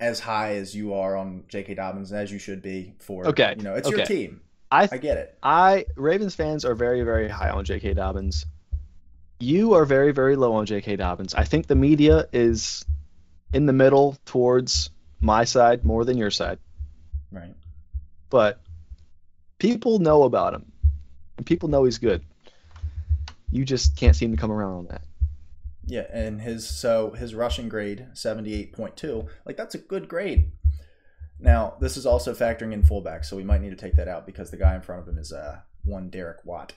[0.00, 1.74] as high as you are on J.K.
[1.74, 3.26] Dobbins as you should be for.
[3.28, 4.42] Okay, you know it's your team.
[4.70, 5.38] I I get it.
[5.42, 7.94] I Ravens fans are very very high on J.K.
[7.94, 8.44] Dobbins.
[9.40, 10.96] You are very very low on J.K.
[10.96, 11.34] Dobbins.
[11.34, 12.84] I think the media is
[13.52, 16.58] in the middle towards my side more than your side,
[17.32, 17.54] Right.
[18.30, 18.60] but
[19.58, 20.72] people know about him.
[21.36, 22.24] And people know he's good.
[23.50, 25.02] You just can't seem to come around on that.
[25.86, 30.08] Yeah, and his so his rushing grade seventy eight point two, like that's a good
[30.08, 30.50] grade.
[31.40, 34.26] Now this is also factoring in fullback, so we might need to take that out
[34.26, 36.74] because the guy in front of him is uh one Derek Watt,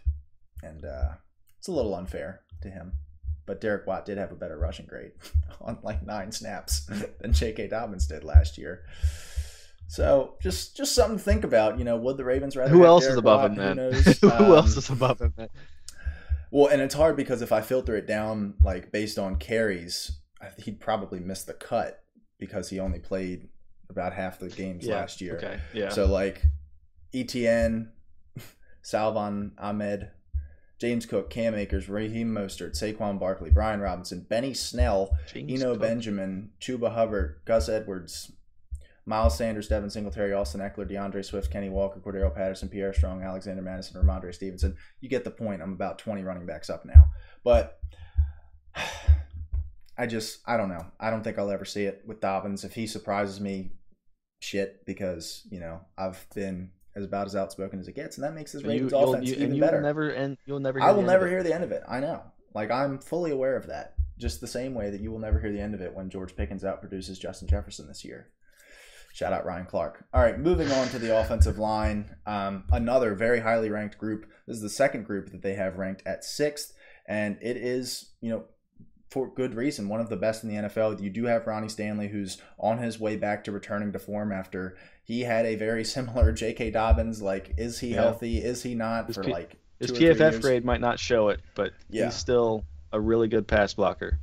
[0.64, 1.16] and uh,
[1.58, 2.94] it's a little unfair to him.
[3.46, 5.12] But Derek Watt did have a better rushing grade
[5.62, 6.86] on like nine snaps
[7.20, 7.68] than J.K.
[7.68, 8.84] Dobbins did last year.
[9.88, 11.78] So just just something to think about.
[11.78, 12.72] You know, would the Ravens rather?
[12.72, 13.52] Who else is above Watt?
[13.52, 13.76] him, Who man?
[13.78, 14.20] knows?
[14.22, 15.34] Who Um, else is above him,
[16.50, 20.12] well, and it's hard because if I filter it down like based on carries,
[20.58, 22.04] he'd probably miss the cut
[22.40, 23.50] because he only played
[23.90, 25.36] about half the games last year.
[25.38, 25.60] Okay.
[25.74, 25.90] Yeah.
[25.90, 26.42] So like
[27.14, 27.90] ETN,
[28.82, 30.10] Salvon Ahmed,
[30.82, 35.82] James Cook, Cam Akers, Raheem Mostert, Saquon Barkley, Brian Robinson, Benny Snell, James Eno Cook.
[35.82, 38.32] Benjamin, Chuba Hubbard, Gus Edwards,
[39.06, 43.62] Miles Sanders, Devin Singletary, Austin Ekeler, D'Andre Swift, Kenny Walker, Cordarrelle Patterson, Pierre Strong, Alexander
[43.62, 44.76] Mattison, Rhamondre Stevenson.
[45.02, 45.62] You get the point.
[45.62, 47.12] I'm about 20 running backs up now.
[47.44, 47.80] But
[50.00, 50.88] I just, I don't know.
[51.00, 52.64] I don't think I'll ever see it with Dobbins.
[52.64, 53.74] If he surprises me,
[54.40, 58.34] shit, because, you know, I've been as about as outspoken as it gets, and that
[58.34, 59.82] makes this You, Ravens you'll, offense you, even you better.
[59.82, 60.82] never and you'll never.
[60.82, 61.84] I will never hear the end of it.
[61.88, 62.24] I know.
[62.54, 63.96] Like I'm fully aware of that.
[64.18, 66.36] Just the same way that you will never hear the end of it when George
[66.36, 68.28] Pickens outproduces Justin Jefferson this year.
[69.14, 70.06] Shout out Ryan Clark.
[70.14, 72.16] All right, moving on to the offensive line.
[72.26, 74.26] Um, another very highly ranked group.
[74.48, 76.74] This is the second group that they have ranked at sixth,
[77.08, 78.46] and it is you know
[79.12, 81.00] for good reason one of the best in the NFL.
[81.02, 84.76] You do have Ronnie Stanley, who's on his way back to returning to form after
[85.04, 86.72] he had a very similar J.K.
[86.72, 87.22] Dobbins.
[87.22, 88.02] Like, is he Yeah.
[88.04, 88.38] healthy?
[88.40, 89.08] Is he not?
[89.08, 92.06] His For P- like His PFF grade might not show it, but Yeah.
[92.06, 94.18] he's still a really good pass blocker.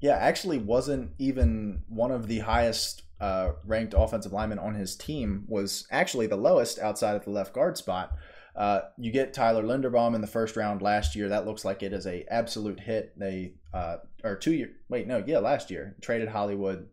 [0.00, 5.44] Yeah, actually wasn't even one of the highest uh, ranked offensive linemen on his team.
[5.48, 8.16] Was actually the lowest outside of the left guard spot.
[8.58, 11.28] Uh, you get Tyler Linderbaum in the first round last year.
[11.28, 13.16] That looks like it is a absolute hit.
[13.16, 16.88] They uh, or two year wait no yeah last year traded Hollywood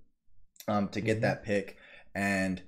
[0.68, 1.22] um, to get Mhm.
[1.22, 1.78] that pick
[2.14, 2.62] and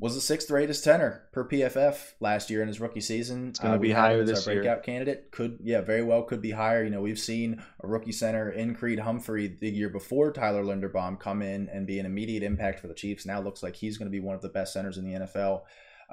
[0.00, 3.48] was the sixth greatest tenor per PFF last year in his rookie season.
[3.50, 4.62] It's gonna be higher this year.
[4.62, 5.30] breakout candidate.
[5.30, 6.82] Could yeah, very well could be higher.
[6.82, 11.20] You know, we've seen a rookie center in Creed Humphrey the year before Tyler Linderbaum
[11.20, 13.26] come in and be an immediate impact for the Chiefs.
[13.26, 15.62] Now looks like he's going to be one of the best centers in the NFL.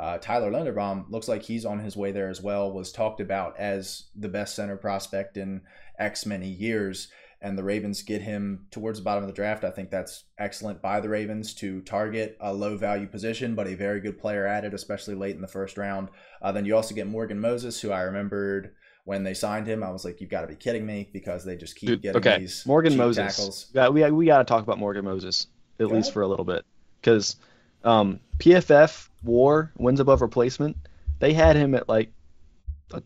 [0.01, 2.71] Uh, Tyler Linderbaum looks like he's on his way there as well.
[2.71, 5.61] Was talked about as the best center prospect in
[5.99, 7.09] X many years,
[7.39, 9.63] and the Ravens get him towards the bottom of the draft.
[9.63, 13.75] I think that's excellent by the Ravens to target a low value position, but a
[13.75, 16.09] very good player at it, especially late in the first round.
[16.41, 18.73] Uh, then you also get Morgan Moses, who I remembered
[19.05, 19.83] when they signed him.
[19.83, 22.17] I was like, you've got to be kidding me because they just keep Dude, getting
[22.17, 23.35] okay, these Morgan Moses.
[23.35, 23.67] tackles.
[23.71, 25.45] Yeah, we we got to talk about Morgan Moses
[25.79, 26.13] at Go least ahead.
[26.13, 26.65] for a little bit
[27.01, 27.35] because
[27.83, 30.77] um, PFF WAR wins above replacement.
[31.19, 32.11] They had him at like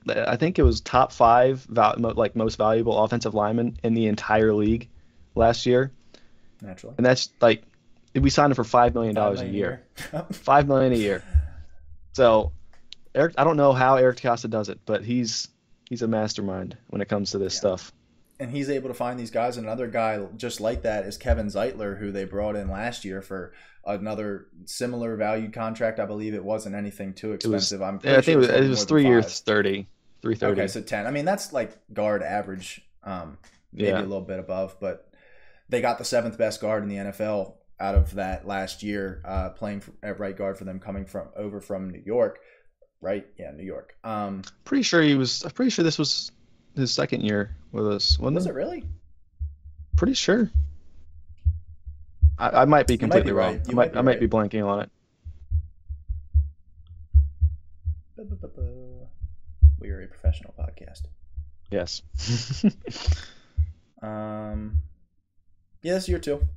[0.09, 4.53] I think it was top five val- like most valuable offensive lineman in the entire
[4.53, 4.89] league
[5.35, 5.91] last year,
[6.61, 6.95] Naturally.
[6.97, 7.63] and that's like
[8.15, 9.83] we signed him for five million dollars a year.
[10.31, 11.23] Five million a year.
[12.13, 12.51] So
[13.13, 15.49] Eric, I don't know how Eric DeCosta does it, but he's
[15.89, 17.59] he's a mastermind when it comes to this Yeah.
[17.59, 17.91] stuff.
[18.39, 19.57] And he's able to find these guys.
[19.57, 23.21] And another guy just like that is Kevin Zeitler, who they brought in last year
[23.21, 23.53] for
[23.85, 25.99] another similar valued contract.
[25.99, 27.81] I believe it wasn't anything too was- expensive.
[27.81, 29.45] I'm Yeah, I sure think it was, it was three years, five.
[29.45, 29.87] thirty,
[30.21, 30.61] three thirty.
[30.61, 31.05] Okay, so ten.
[31.07, 33.37] I mean, that's like guard average, um,
[33.71, 33.99] maybe Yeah.
[33.99, 35.09] a little bit above, but
[35.69, 39.49] they got the seventh best guard in the NFL out of that last year, uh,
[39.49, 42.39] playing for, at right guard for them, coming from over from New York.
[43.01, 43.27] Right?
[43.37, 43.93] Yeah, New York.
[44.03, 45.43] Um, pretty sure he was.
[45.43, 46.31] I'm pretty sure this was
[46.75, 48.19] his second year with us.
[48.19, 48.49] Wasn't was it?
[48.49, 48.83] it really?
[49.97, 50.49] Pretty sure.
[52.37, 53.53] I, I might be You might completely be wrong.
[53.53, 53.61] right.
[53.69, 54.19] I might, might be I might right.
[54.19, 54.89] be blanking on it.
[59.79, 61.03] We are a professional podcast.
[61.71, 62.01] Yes.
[64.01, 64.81] Um,
[65.81, 66.47] yeah, this year too.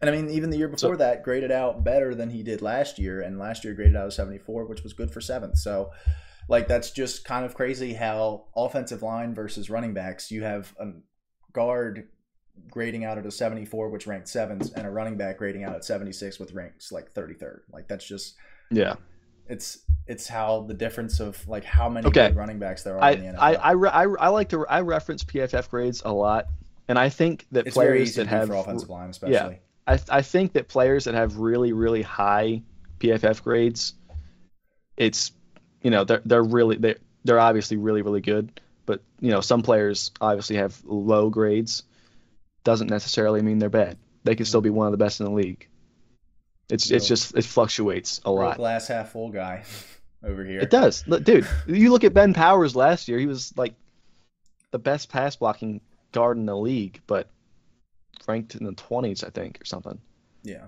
[0.00, 3.00] And I mean, even the year before that, graded out better than he did last
[3.00, 5.58] year, and last year graded out a 74, which was good for seventh.
[5.58, 5.90] So,
[6.48, 10.86] like, that's just kind of crazy how offensive line versus running backs, you have a
[11.52, 12.08] guard
[12.70, 15.84] grading out at a 74, which ranked seventh, and a running back grading out at
[15.84, 17.60] 76 with ranks like 33rd.
[17.72, 18.34] Like that's just
[18.70, 18.96] Yeah.
[19.46, 22.28] it's it's how the difference of like how many Okay.
[22.28, 23.38] good running backs there are I in the NFL.
[23.38, 26.46] I I, re- I I like to I reference PFF grades a lot,
[26.88, 29.34] and I think that it's players that have for offensive line, especially.
[29.86, 32.62] Yeah, I I think that players that have really really high
[33.00, 33.94] PFF grades,
[34.96, 35.30] it's
[35.82, 39.62] you know they're they're really they they're obviously really really good, but you know some
[39.62, 41.82] players obviously have low grades,
[42.64, 43.96] doesn't necessarily mean they're bad.
[44.24, 45.68] They can still be one of the best in the league.
[46.68, 48.56] It's it's just it fluctuates a Real lot.
[48.56, 49.64] glass half full guy
[50.24, 50.60] over here.
[50.60, 51.46] It does, dude.
[51.66, 53.74] You look at Ben Powers last year; he was like
[54.70, 55.80] the best pass blocking
[56.12, 57.30] guard in the league, but
[58.26, 59.98] ranked in the twenties, I think, or something.
[60.42, 60.66] Yeah.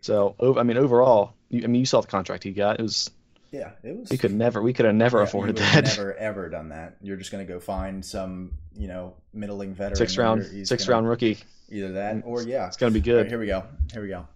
[0.00, 2.78] So, I mean, overall, I mean, you saw the contract he got.
[2.78, 3.10] It was
[3.50, 4.10] Yeah, it was.
[4.10, 5.84] we could never, we could have never yeah, afforded that.
[5.84, 6.96] Never ever done that.
[7.00, 9.96] You're just gonna go find some, you know, middling veteran.
[9.96, 11.38] Six round, six gonna- round rookie.
[11.70, 12.66] Either that or yeah.
[12.66, 13.30] It's gonna be All right, good.
[13.30, 13.64] here we go.
[13.92, 14.26] Here we go.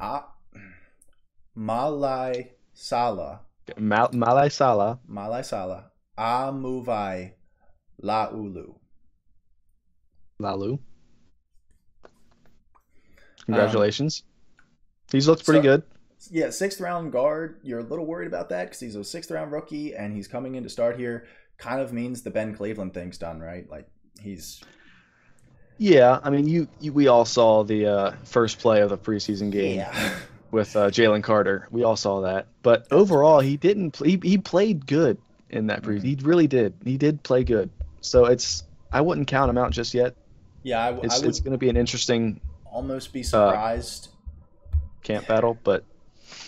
[0.00, 0.32] Ah,
[1.56, 3.40] Malai Sala,
[3.78, 7.32] Mal- Malai Salah, Malai Sala, Amuvai
[8.02, 8.74] Laulu.
[10.38, 10.78] Lalu.
[13.46, 14.22] Congratulations.
[15.12, 15.82] he's looked so- pretty good.
[16.30, 17.58] Yeah, sixth round guard.
[17.62, 20.54] You're a little worried about that because he's a sixth round rookie and he's coming
[20.54, 21.26] in to start here.
[21.58, 23.68] Kind of means the Ben Cleveland thing's done, right?
[23.70, 23.88] Like
[24.20, 24.62] he's
[25.78, 29.50] Yeah, I mean, you, you we all saw the uh, first play of the preseason
[29.50, 29.76] game.
[29.78, 30.14] yeah.
[30.50, 31.66] with uh, Jalen Carter.
[31.70, 32.46] We all saw that.
[32.62, 33.90] But overall, he didn't.
[33.92, 35.18] Play, he, he played good
[35.50, 35.98] in that pre.
[35.98, 36.02] Mhm.
[36.02, 36.74] He really did.
[36.84, 37.70] He did play good.
[38.00, 38.62] So it's.
[38.92, 40.14] I wouldn't count him out just yet.
[40.62, 44.08] Yeah, I, It's I would it's going to be an interesting almost be surprised.
[45.02, 45.58] camp battle.
[45.62, 45.84] But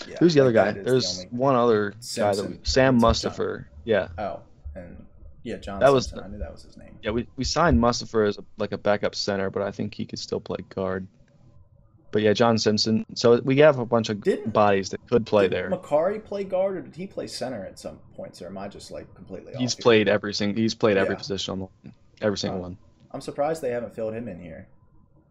[0.08, 0.72] yeah, who's the other guy?
[0.72, 3.30] the There's only- one other guy that we, Sam Simpson.
[3.30, 3.64] Mustipher.
[3.84, 4.40] Yeah, Oh,
[4.74, 5.04] and
[5.42, 5.80] yeah, John.
[5.80, 6.18] That was Simpson.
[6.18, 6.98] the- I knew that was his name.
[7.02, 7.10] yeah.
[7.10, 10.18] We, we signed Mustipher as a, like a backup center, but I think he could
[10.18, 11.06] still play guard.
[12.10, 13.04] But yeah, John Simpson.
[13.14, 15.70] So we have a bunch of Didn't- bodies that could play Did there.
[15.70, 18.40] Mekari play guard or did he play center at some points?
[18.40, 19.60] Or am I just like completely off?
[19.60, 19.82] He's here?
[19.82, 20.60] played every single.
[20.60, 21.90] He's played every position on the
[22.22, 22.62] every single Oh.
[22.62, 22.78] one.
[23.10, 24.68] I'm surprised they haven't filled him in here.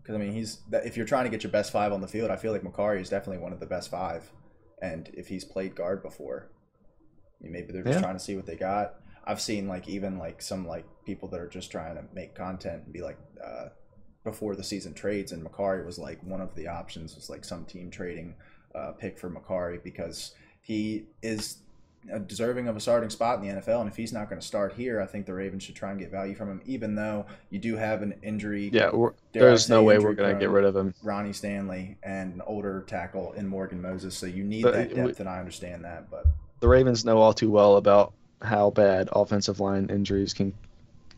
[0.07, 2.07] Because I mean, he's that, if you're trying to get your best five on the
[2.07, 4.31] field, I feel like Mekari is definitely one of the best five.
[4.81, 6.49] And if he's played guard before,
[7.41, 7.99] I mean, maybe they're just Yeah.
[7.99, 8.93] trying to see what they got.
[9.25, 12.83] I've seen like even like some like people that are just trying to make content
[12.85, 13.69] and be like uh,
[14.23, 17.65] before the season trades, and Mekari was like one of the options was like some
[17.65, 18.35] team trading
[18.75, 21.57] uh, pick for Mekari because he is
[22.25, 24.73] deserving of a starting spot in the NFL, and if he's not going to start
[24.73, 27.59] here, I think the Ravens should try and get value from him, even though you
[27.59, 28.69] do have an injury.
[28.71, 30.93] Yeah, we're, Dare I there's no way we're gonna get rid of him.
[31.03, 34.95] Ronnie Stanley and an older tackle in Morgan Moses, so you need But that we-
[34.95, 36.09] depth, and I understand that.
[36.09, 36.25] But
[36.61, 40.53] The Ravens know all too well about how bad offensive line injuries can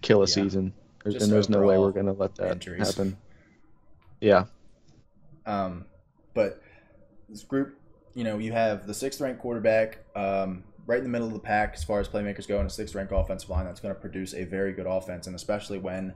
[0.01, 0.25] kill a Yeah.
[0.33, 0.73] season,
[1.05, 2.87] and there's no way we're gonna let that injuries.
[2.87, 3.17] happen.
[4.21, 4.45] Yeah,
[5.45, 5.85] Um,
[6.33, 6.61] but
[7.29, 7.77] this group,
[8.13, 11.39] you know, you have the sixth ranked quarterback, um, right in the middle of the
[11.39, 13.99] pack as far as playmakers go, and a sixth ranked offensive line that's going to
[13.99, 16.13] produce a very good offense, and especially when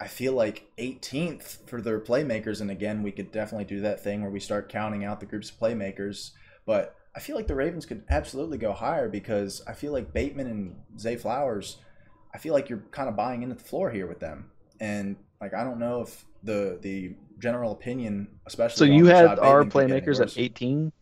[0.00, 4.22] I feel like 18th for their playmakers, and again, we could definitely do that thing
[4.22, 6.30] where we start counting out the groups of playmakers,
[6.66, 10.46] but I feel like the Ravens could absolutely go higher because I feel like Bateman
[10.46, 11.78] and Zay Flowers,
[12.32, 15.52] I feel like you're kind of buying into the floor here with them, and like
[15.54, 19.88] I don't know if the the general opinion, especially so you had our Bateman, could
[19.88, 20.92] get any playmakers at 18.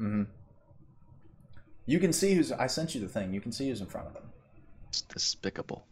[0.00, 0.22] Mm-hmm.
[1.86, 2.50] You can see who's.
[2.52, 3.32] I sent you the thing.
[3.34, 4.24] You can see who's in front of them.
[4.88, 5.84] It's despicable.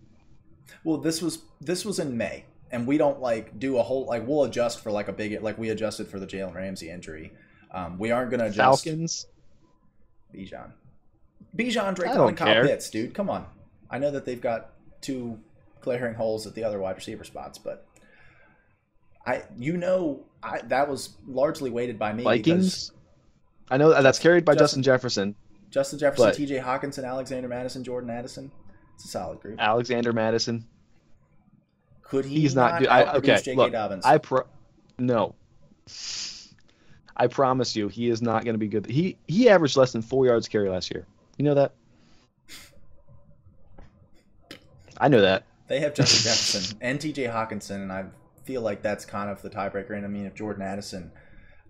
[0.85, 4.27] Well, this was this was in May, and we don't like do a whole like
[4.27, 7.33] we'll adjust for like a big like we adjusted for the Jalen Ramsey injury.
[7.71, 8.85] Um, we aren't gonna adjust.
[8.85, 9.27] Falcons.
[10.35, 10.73] Bijan,
[11.55, 12.63] Bijan, Drake, and Kyle.
[12.65, 13.13] Pitts, dude.
[13.13, 13.47] Come on.
[13.91, 14.71] I know that they've got
[15.03, 15.39] two
[15.83, 17.87] glaring holes at the other wide receiver spots, but
[19.27, 22.93] I you know I that was largely weighted by me because Vikings.
[23.71, 25.35] I know that- that's carried by Justin- Justin Jefferson.
[25.73, 26.59] Justin Jefferson, But- T.J.
[26.59, 28.53] Hockenson, Alexander Mattison, Jordan Addison.
[28.95, 29.59] It's a solid group.
[29.59, 30.67] Alexander Mattison.
[32.03, 32.41] Could he?
[32.43, 32.79] He's not.
[32.79, 32.89] good.
[32.89, 33.55] I, okay, J.K.
[33.57, 33.73] look.
[33.73, 34.05] Dobbins?
[34.05, 34.43] I pro.
[34.99, 35.35] No.
[37.17, 38.87] I promise you, he is not going to be good.
[38.87, 41.07] He he averaged less than four yards carry last year.
[41.39, 41.73] You know that?
[44.99, 45.45] I know that.
[45.69, 47.25] They have Justin Jefferson and T.J.
[47.25, 48.05] Hockenson, and I
[48.45, 49.97] feel like that's kind of the tiebreaker.
[49.97, 51.11] And I mean, if Jordan Addison,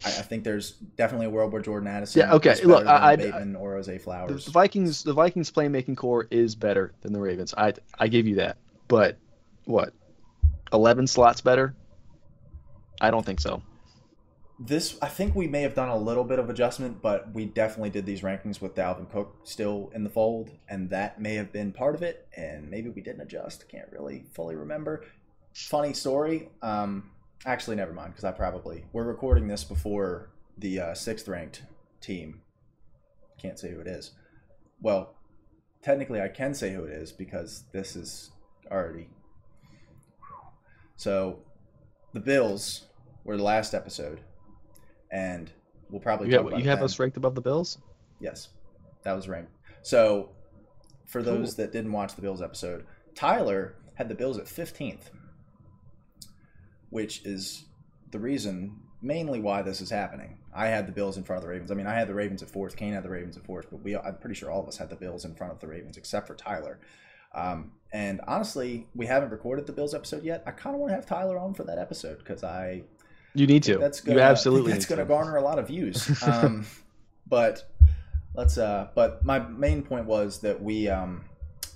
[0.04, 3.16] I, I think there's definitely a world where Jordan Addison, Yeah, okay, look, I- I-
[3.16, 4.44] Bateman or Jose Flowers.
[4.46, 7.54] the Vikings, the Vikings playmaking core is better than the Ravens.
[7.56, 8.56] I I give you that.
[8.88, 9.16] But
[9.64, 9.92] what?
[10.72, 11.74] Eleven slots better?
[13.00, 13.62] I don't think so.
[14.60, 17.90] This, I think we may have done a little bit of adjustment, but we definitely
[17.90, 21.72] did these rankings with Dalvin Cook still in the fold, and that may have been
[21.72, 22.28] part of it.
[22.36, 23.68] And maybe we didn't adjust.
[23.68, 25.04] Can't really fully remember.
[25.52, 26.48] funny story.
[26.62, 27.10] Um,
[27.46, 31.62] actually, never mind because I probably we're recording this before the uh, sixth ranked
[32.00, 32.40] team.
[33.38, 34.12] Can't say who it is.
[34.80, 35.14] Well,
[35.82, 38.30] technically, I can say who it is because this is
[38.70, 39.08] already.
[40.96, 41.40] So,
[42.12, 42.86] the Bills
[43.24, 44.20] were the last episode,
[45.10, 45.50] and
[45.90, 47.78] we'll probably You talk have, you have us ranked above the Bills?
[48.20, 48.48] Yes,
[49.02, 49.52] that was ranked.
[49.82, 50.30] So,
[51.06, 51.64] for those Cool.
[51.64, 55.10] that didn't watch the Bills episode, Tyler had the Bills at 15th,
[56.92, 57.64] which is
[58.10, 60.38] the reason mainly why this is happening.
[60.54, 61.70] I had the Bills in front of the Ravens.
[61.70, 62.76] I mean, I had the Ravens at fourth.
[62.76, 64.90] Kane had the Ravens at fourth, but we I'm pretty sure all of us had
[64.90, 66.78] the Bills in front of the Ravens except for Tyler.
[67.34, 70.42] Um, and honestly, we haven't recorded the Bills episode yet.
[70.46, 72.82] I kind of want to have Tyler on for that episode because I
[73.32, 73.78] You need to.
[73.78, 75.08] that's gonna you absolutely need to that's gonna to.
[75.08, 76.22] garner a lot of views.
[76.22, 76.66] Um,
[77.26, 77.66] but
[78.34, 81.24] let's uh, but my main point was that we um,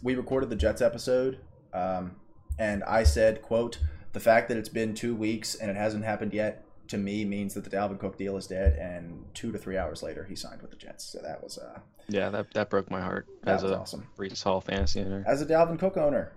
[0.02, 1.38] we recorded the Jets episode,
[1.72, 2.16] um,
[2.58, 3.78] and I said, "quote
[4.16, 7.54] The fact that it's been two weeks and it hasn't happened yet." To me, means
[7.54, 10.62] that the Dalvin Cook deal is dead, and two to three hours later, he signed
[10.62, 11.04] with the Jets.
[11.04, 14.06] So that was uh, Yeah, that, that broke my heart that as was a awesome.
[14.16, 15.24] Breece Hall fantasy owner.
[15.26, 16.32] As a Dalvin Cook owner,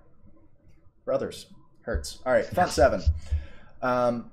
[1.05, 1.45] brothers
[1.83, 2.17] hurts.
[2.25, 3.03] All right, front seven.
[3.83, 4.31] Um,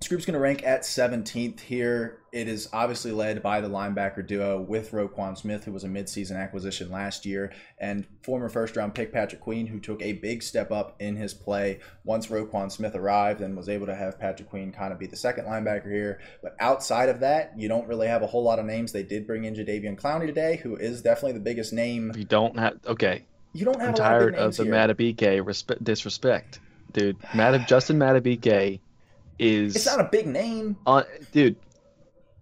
[0.00, 2.18] this group's going to rank at 17th here.
[2.30, 6.36] It is obviously led by the linebacker duo with Roquan Smith, who was a midseason
[6.36, 10.70] acquisition last year, and former first round pick Patrick Queen, who took a big step
[10.70, 14.70] up in his play once Roquan Smith arrived and was able to have Patrick Queen
[14.70, 16.20] kind of be the second linebacker here.
[16.42, 18.92] But outside of that, you don't really have a whole lot of names.
[18.92, 22.12] They did bring in Jadeveon Clowney today, who is definitely the biggest name.
[22.14, 22.76] You don't have.
[22.86, 24.64] Okay, You don't have I'm a lot of tired of the.
[24.64, 26.60] Madubuike respe- disrespect,
[26.92, 27.18] dude.
[27.32, 28.80] Matab- Justin Madubuike
[29.38, 30.76] is It's not a big name.
[30.86, 31.56] on, dude.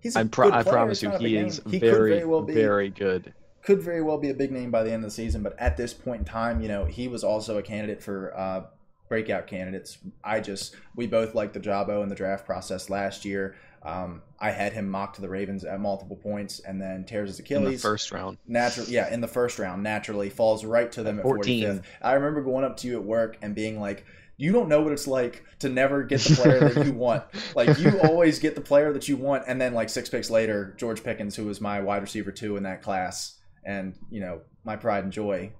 [0.00, 1.90] He's a I'm pro- good I promise you, not a big he is He could
[1.90, 3.32] very, very well be very good.
[3.62, 5.42] could very well be a big name by the end of the season.
[5.42, 8.64] But at this point in time, you know, he was also a candidate for uh,
[9.08, 9.98] breakout candidates.
[10.22, 13.56] I just we both liked the Jabo in the draft process last year.
[13.82, 17.38] Um, I had him mocked to the Ravens at multiple points, and then tears his
[17.38, 17.82] In Achilles.
[17.82, 18.38] the first round.
[18.46, 21.64] Naturally, yeah, in the first round, naturally falls right to them at 14.
[21.64, 21.82] 45th.
[22.00, 24.92] I remember going up to you at work and being like, "You don't know what
[24.92, 27.24] it's like to never get the player that you want.
[27.54, 30.74] Like you always get the player that you want, and then like six picks later,
[30.76, 34.76] George Pickens, who was my wide receiver two in that class, and you know my
[34.76, 35.52] pride and joy,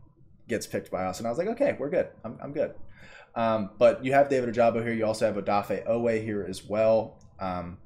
[0.49, 2.09] gets picked by us, and I was like, okay, we're good.
[2.25, 2.75] I'm, I'm good.
[3.35, 4.93] Um, but you have David Ojabo here.
[4.93, 7.19] You also have Odafe Oweh here as well.
[7.41, 7.79] Um,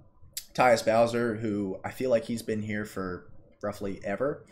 [0.54, 3.28] Tyus Bowser, who I feel like he's been here for
[3.62, 4.44] roughly ever.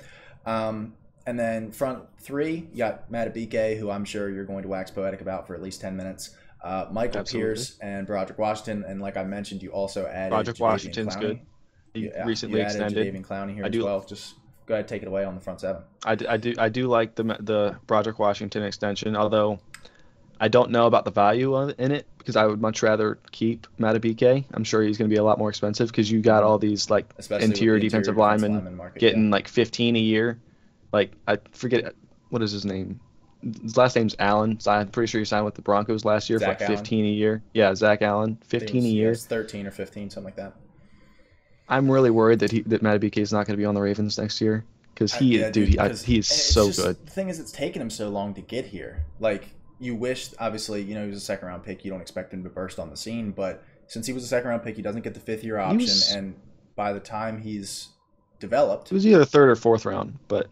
[0.45, 0.95] Um,
[1.27, 5.21] and then front three, you got Madubuike, who I'm sure you're going to wax poetic
[5.21, 6.31] about for at least 10 minutes.
[6.63, 7.49] Uh, Michael Absolutely.
[7.49, 8.85] Pierce and Broderick Washington.
[8.89, 11.21] And like I mentioned, you also added Broderick Washington's Clowney.
[11.21, 11.41] good.
[11.95, 13.15] He You- recently you added extended.
[13.15, 14.01] Jadeveon Clowney here I as do- well.
[14.05, 14.35] Just
[14.67, 15.83] go ahead, take it away on the front seven.
[16.05, 19.61] I, d- I do I do like the the Broderick Washington extension, although
[20.41, 24.45] I don't know about the value in it because I would much rather keep Madubuike.
[24.53, 26.91] I'm sure he's going to be a lot more expensive because you got all these
[26.91, 29.33] like with interior defensive linemen lineman market, getting yeah.
[29.33, 30.41] like 15 a year.
[30.93, 31.95] Like I forget
[32.31, 33.01] what is his name.
[33.63, 34.59] His last name's Allen.
[34.61, 36.79] So I'm pretty sure he signed with the Broncos last year Zach for like Allen.
[36.79, 37.43] 15 a year.
[37.55, 39.15] Yeah, Zach Allen, I think 15 a year.
[39.15, 40.55] 13 or 15, something like that.
[41.69, 44.19] I'm really worried that he that Madubuike is not going to be on the Ravens
[44.19, 47.07] next year because he uh, yeah, dude, he, I, he is so just- good.
[47.07, 49.05] The thing is, it's taken him so long to get here.
[49.21, 51.85] Like you wish, obviously, you know, he was a second round pick.
[51.85, 54.49] You don't expect him to burst on the scene, but since he was a second
[54.49, 56.35] round pick, he doesn't get the fifth year option, was- and
[56.77, 57.89] by the time he's
[58.39, 60.47] developed, It was either third or fourth round, but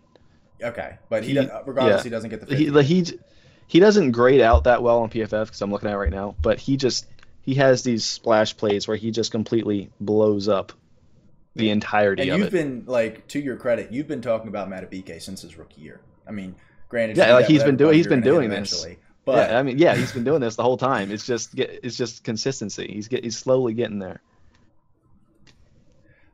[0.63, 2.03] okay, but he, He- does, regardless, yeah.
[2.05, 2.87] he doesn't get the fifth.
[2.87, 3.19] he he
[3.67, 6.35] he doesn't grade out that well on PFF because I'm looking at it right now,
[6.43, 7.07] but he just
[7.43, 10.73] he has these splash plays where he just completely blows up
[11.57, 12.53] the entirety and of you've it.
[12.53, 16.01] been like, to your credit, you've been talking about Madubuike since his rookie year.
[16.27, 16.57] I mean,
[16.89, 18.85] granted, Yeah, like he's been doing- he's been doing this.
[19.25, 21.11] But yeah, I mean, yeah, he's been doing this the whole time.
[21.11, 22.87] It's just it's just consistency.
[22.93, 24.21] He's get he's slowly getting there.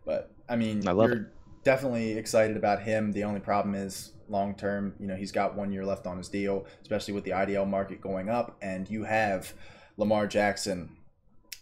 [0.05, 1.31] But I mean, I love you're
[1.65, 3.13] definitely excited about him.
[3.13, 4.95] The only problem is long term.
[4.99, 8.01] You know, he's got one year left on his deal, especially with the IDL market
[8.01, 9.53] going up, and you have
[9.97, 10.97] Lamar Jackson,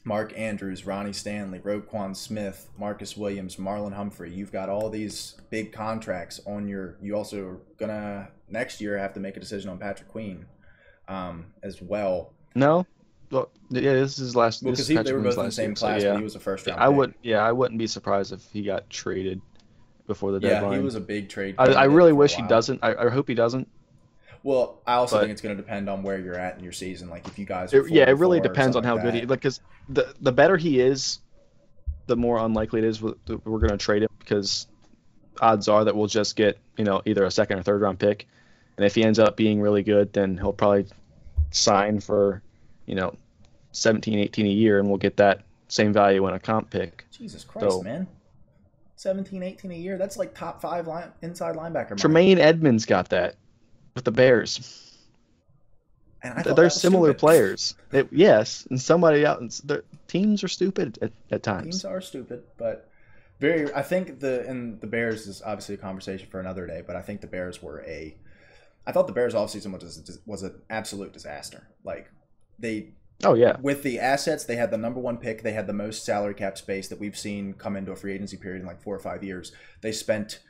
[0.04, 4.30] Mark Andrews, Ronnie Stanley, Roquan Smith, Marcus Williams, Marlon Humphrey.
[4.30, 6.96] You've got all these big contracts on your.
[7.00, 10.46] You also are gonna next year have to make a decision on Patrick Queen,
[11.08, 12.32] um, as well.
[12.54, 12.86] No,
[13.30, 14.62] well, yeah, this is his last.
[14.62, 16.16] Well, this because is they were both in the same year, so class, yeah.
[16.16, 16.80] he was a first round.
[16.80, 16.96] I pick.
[16.96, 19.40] would, yeah, I wouldn't be surprised if he got traded
[20.08, 20.78] before the Yeah, deadline.
[20.78, 21.54] he was a big trade.
[21.58, 22.80] I, I really wish he doesn't.
[22.82, 23.68] I, I hope he doesn't.
[24.42, 26.72] Well, I also But- think it's going to depend on where you're at in your
[26.72, 27.08] season.
[27.10, 28.94] Like if you guys, are It, yeah, it really and four or depends on how
[28.94, 29.20] like good he.
[29.20, 29.26] that.
[29.28, 31.20] Because the the better he is,
[32.08, 34.08] the more unlikely it is we're going to trade him.
[34.18, 34.66] Because
[35.40, 38.26] odds are that we'll just get you know either a second or third round pick,
[38.76, 40.86] and if he ends up being really good, then he'll probably
[41.50, 42.42] sign for
[42.86, 43.14] you know
[43.72, 47.04] 17, 18 a year, and we'll get that same value in a comp pick.
[47.10, 48.06] Jesus Christ, So- man.
[48.98, 49.96] 17, 18 a year.
[49.96, 51.90] That's like top five line, inside linebacker.
[51.90, 52.00] money.
[52.00, 53.36] Tremaine Edmunds got that
[53.94, 54.84] with the Bears.
[56.22, 57.20] And I They're similar stupid.
[57.20, 57.74] players.
[57.92, 59.40] It, yes, and somebody out.
[59.64, 61.76] their Teams are stupid at, at times.
[61.76, 62.90] Teams are stupid, but
[63.38, 63.72] very.
[63.72, 66.82] I think the and the Bears is obviously a conversation for another day.
[66.84, 68.16] But I think the Bears were a.
[68.84, 71.68] I thought the Bears offseason was was an absolute disaster.
[71.84, 72.10] Like
[72.58, 72.94] they
[73.24, 75.42] Oh yeah, with the assets, they had the number one pick.
[75.42, 78.36] They had the most salary cap space that we've seen come into a free agency
[78.36, 79.52] period in like four or five years.
[79.80, 80.40] They spent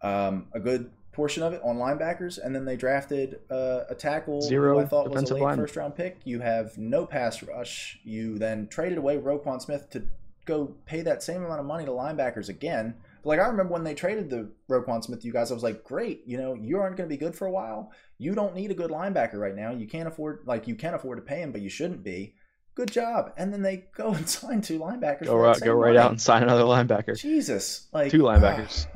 [0.00, 4.40] um, a good portion of it on linebackers, and then they drafted uh, a tackle
[4.40, 5.66] Zero who I thought was a late linemen.
[5.66, 6.18] first round pick.
[6.24, 7.98] You have no pass rush.
[8.04, 10.04] You then traded away Roquan Smith to
[10.46, 12.94] go pay that same amount of money to linebackers again.
[13.28, 16.22] Like I remember when they traded the Roquan Smith, you guys, I was like, great,
[16.26, 17.92] you know, you aren't going to be good for a while.
[18.18, 19.70] You don't need a good linebacker right now.
[19.70, 22.34] You can't afford like you can't afford to pay him, but you shouldn't be.
[22.74, 23.32] Good job.
[23.36, 25.26] And then they go and sign two linebackers.
[25.26, 25.98] go right, go right money.
[25.98, 27.18] out and sign another linebacker.
[27.18, 28.86] Jesus, like Two linebackers.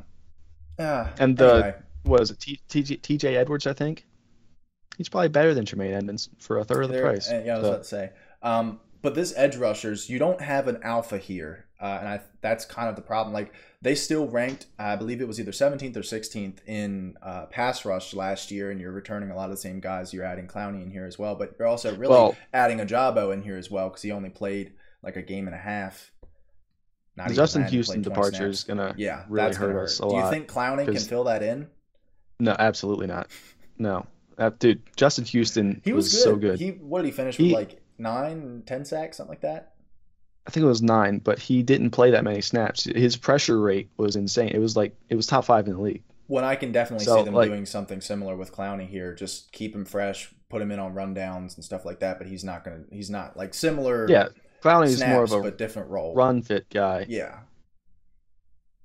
[0.79, 1.75] ah, And the- anyway.
[2.05, 2.39] What is it?
[2.39, 4.05] TJ, TJ Edwards, I think.
[4.97, 7.31] He's probably better than Tremaine Edmunds for a third of the There- price.
[7.31, 8.11] uh, Yeah, I was So, about to say.
[8.41, 12.65] Um, but this edge rushers, you don't have an alpha here, uh, and I, that's
[12.65, 13.33] kind of the problem.
[13.33, 17.85] Like they still ranked, I believe it was either 17th or 16th in uh, pass
[17.85, 20.13] rush last year, and you're returning a lot of the same guys.
[20.13, 23.31] You're adding Clowney in here as well, but you're also really Well- adding a Jabo
[23.33, 24.71] in here as well because he only played
[25.03, 26.11] like a game and a half.
[27.15, 29.99] Not the Justin Houston played 20 departure is gonna yeah, really that's gonna hurt us
[29.99, 31.67] a Do you think Clowney can fill that in?
[32.39, 33.27] No, absolutely not.
[33.77, 34.07] No,
[34.39, 36.17] uh, dude, Justin Houston He was, good.
[36.21, 36.59] so good.
[36.59, 39.73] He what did he finish He- with like nine, ten sacks, something like that?
[40.45, 42.83] I think it was nine, but he didn't play that many snaps.
[42.83, 44.49] His pressure rate was insane.
[44.49, 46.03] It was like it was top five in the league.
[46.27, 49.51] When I can definitely So, see them like- doing something similar with Clowney here, just
[49.51, 52.17] keep him fresh, put him in on rundowns and stuff like that.
[52.17, 52.83] But he's not gonna.
[52.91, 54.09] He's not like similar.
[54.09, 54.29] Yeah,
[54.61, 56.13] Clowney is snaps, more of a but different role.
[56.13, 57.05] run fit guy.
[57.07, 57.39] Yeah.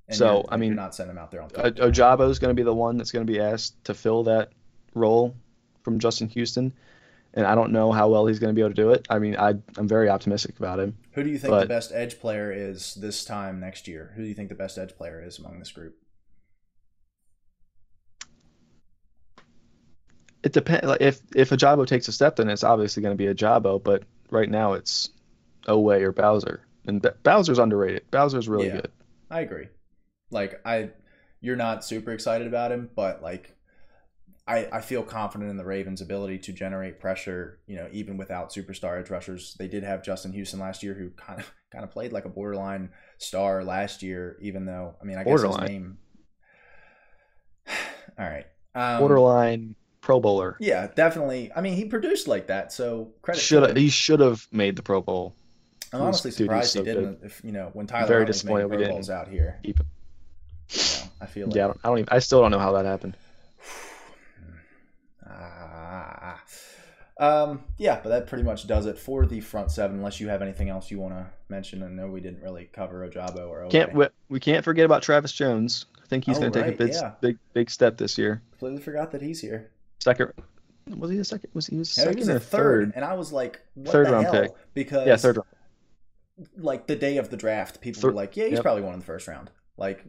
[0.09, 1.51] And So, I mean, not sending him out there on.
[1.51, 4.53] Ojabo is going to be the one that's going to be asked to fill that
[4.95, 5.37] role
[5.83, 6.73] from Justin Houston,
[7.35, 9.07] and I don't know how well he's going to be able to do it.
[9.11, 10.97] I mean, I I'm very optimistic about him.
[11.13, 14.13] Who do you think the best edge player is this time next year?
[14.17, 15.97] Who do you think the best edge player is among this group?
[20.43, 20.87] It depends.
[20.87, 23.83] Like if if Ojabo takes a step, then it's obviously going to be Ojabo.
[23.83, 25.11] But right now, it's
[25.67, 28.09] Oweh or Bowser, and B- Bowser's underrated.
[28.11, 28.77] Bowser's really Yeah.
[28.77, 28.91] good.
[29.31, 29.67] I agree.
[30.31, 30.91] Like I,
[31.41, 33.57] you're not super excited about him, but like,
[34.49, 37.61] I I feel confident in the Ravens' ability to generate pressure.
[37.67, 41.11] You know, even without superstar edge rushers, they did have Justin Houston last year, who
[41.11, 44.39] kind of kind of played like a borderline star last year.
[44.41, 45.67] Even though, I mean, I guess his Borderline.
[45.69, 45.99] name.
[48.19, 48.47] All right.
[48.75, 50.57] Um, Borderline Pro Bowler.
[50.61, 51.53] Yeah, definitely.
[51.55, 53.41] I mean, he produced like that, so credit.
[53.41, 55.35] Should he should have made the Pro Bowl?
[55.93, 57.19] I'm honestly dude, surprised so he didn't.
[57.23, 58.95] If you know, when Tyler Very Huntley's disappointed we Pro didn't.
[58.95, 59.87] Bowls out here, Keep him.
[60.71, 62.09] you know, I feel like Yeah, I don't, I don't even.
[62.11, 63.17] I still don't know how that happened.
[67.19, 69.97] Um, yeah, but that pretty much does it for the front seven.
[69.97, 73.09] Unless you have anything else you want to mention, I know we didn't really cover
[73.09, 73.67] Ojabo or.
[73.69, 75.87] Can't we, we can't forget about Travis Jones.
[76.03, 77.13] I think he's Oh, going to take a big, yeah.
[77.21, 78.41] big big step this year.
[78.53, 79.71] completely forgot that he's here.
[80.01, 80.33] Second,
[80.97, 81.51] was he the second?
[81.55, 82.93] Was he Yeah, he second was or a third?
[82.95, 84.43] and I was like, what Third the round hell?
[84.43, 84.53] pick.
[84.75, 86.49] Because Yeah, third round.
[86.57, 88.63] like the day of the draft, people Thir- were like, "Yeah, he's yep.
[88.63, 90.05] probably one in the first round." Like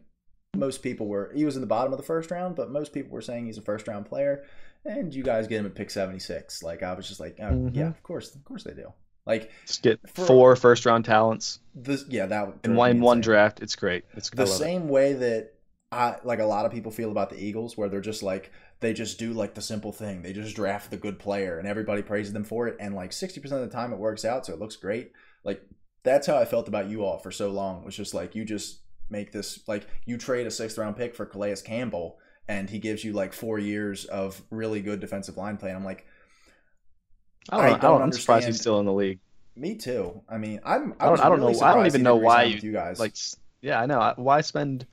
[0.56, 3.12] most people were, he was in the bottom of the first round, but most people
[3.12, 4.44] were saying he's a first round player.
[4.86, 6.64] And you guys get him at pick seventy six.
[6.64, 7.76] Like I was just like, oh, Mhm.
[7.76, 8.92] yeah, of course, of course they do.
[9.26, 13.02] Like Just get For- four first round talents this, yeah, that would in drive one
[13.02, 13.62] one draft.
[13.62, 14.06] It's great.
[14.16, 14.52] It's the love it.
[14.58, 15.54] same way that
[15.92, 18.94] I like a lot of people feel about the Eagles, where they're just like they
[18.94, 20.22] just do like the simple thing.
[20.22, 22.78] They just draft the good player, and everybody praises them for it.
[22.80, 25.12] And like sixty percent of the time, it works out, so it looks great.
[25.44, 25.62] Like
[26.04, 27.84] that's how I felt about you all for so long.
[27.84, 31.26] Was just like you just make this like you trade a sixth round pick for
[31.26, 32.18] Calais Campbell,
[32.50, 35.70] and he gives you like four years of really good defensive line play.
[35.70, 36.06] And I'm like,
[37.50, 39.20] I don't, I don't, I I'm surprised he's still in the league.
[39.56, 40.22] me too.
[40.28, 40.94] I mean, I'm.
[41.00, 43.00] I don't- I don't really know- I don't even know why you- you guys.
[43.00, 43.14] Like,
[43.62, 44.14] yeah, I know.
[44.18, 44.86] Why spend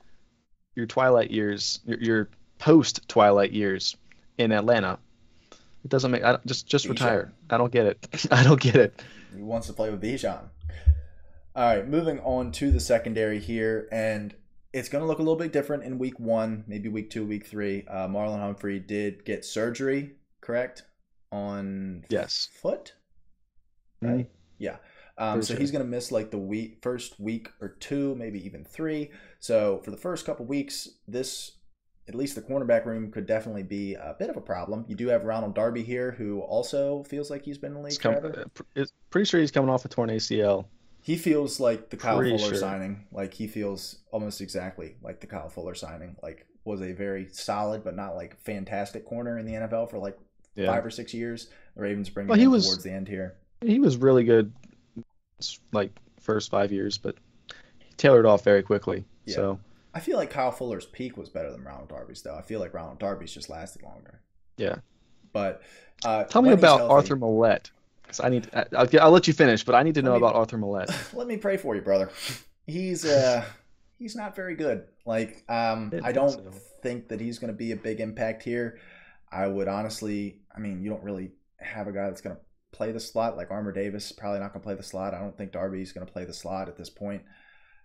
[0.75, 2.29] your twilight years, your, your
[2.59, 3.97] post twilight years
[4.37, 4.99] in Atlanta?
[5.83, 6.23] It doesn't make.
[6.23, 6.89] I, don't- just just Bijan.
[6.91, 7.33] retire.
[7.49, 8.27] I don't get it.
[8.31, 9.01] I don't get it.
[9.35, 10.39] He wants to play with Bijan.
[11.55, 14.35] All right, moving on to the secondary here, and
[14.73, 17.45] it's going to look a little bit different in week one, maybe week two, week
[17.45, 17.85] three.
[17.87, 20.83] Uh, Marlon Humphrey did get surgery, correct?
[21.31, 22.47] On Yes.
[22.53, 22.93] foot,
[24.03, 24.09] Mhm.
[24.15, 24.29] right?
[24.57, 24.77] Yeah.
[25.17, 25.59] Um, so sure.
[25.59, 29.09] he's going to miss like the week, first week or two, maybe even three.
[29.39, 31.53] So for the first couple weeks, this
[32.07, 34.85] at least the cornerback room could definitely be a bit of a problem.
[34.87, 37.87] You do have Ronald Darby here, who also feels like he's been in the league
[37.93, 38.41] It's come, forever.
[38.45, 40.67] uh, pr- it's pretty sure he's coming off a torn ACL.
[41.07, 42.57] He feels like the Kyle Pretty Fuller sure.
[42.57, 43.05] signing.
[43.13, 46.17] Like he feels almost exactly like the Kyle Fuller signing.
[46.21, 50.17] Like was a very solid but not like fantastic corner in the NFL for like
[50.55, 50.65] Yeah.
[50.65, 51.47] five or six years.
[51.77, 53.37] The Ravens bring Well, him he was- towards the end here.
[53.61, 54.51] He was really good,
[55.71, 57.15] like first five years, but
[57.79, 59.05] he tailored off very quickly.
[59.25, 59.35] Yeah.
[59.35, 59.59] So
[59.93, 62.35] I feel like Kyle Fuller's peak was better than Ronald Darby's though.
[62.35, 64.19] I feel like Ronald Darby's just lasted longer.
[64.57, 64.75] yeah.
[65.31, 65.61] But
[66.03, 67.71] uh, Tell me about healthy- Arthur Maulet.
[68.07, 68.49] 'Cause I need.
[68.53, 70.89] I'll, I'll let you finish, but I need to know me- about Arthur Maulet.
[71.13, 72.09] Let me pray for you, brother.
[72.65, 73.43] He's uh
[73.99, 74.85] he's not very good.
[75.05, 76.51] Like um I don't so.
[76.83, 78.79] think that he's going to be a big impact here.
[79.31, 82.41] I would honestly, I mean, you don't really have a guy that's going to
[82.71, 85.13] play the slot like Armour Davis probably not going to play the slot.
[85.13, 87.23] I don't think Darby's going to play the slot at this point.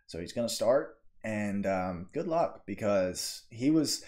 [0.06, 4.04] So he's going to start and um good luck because he was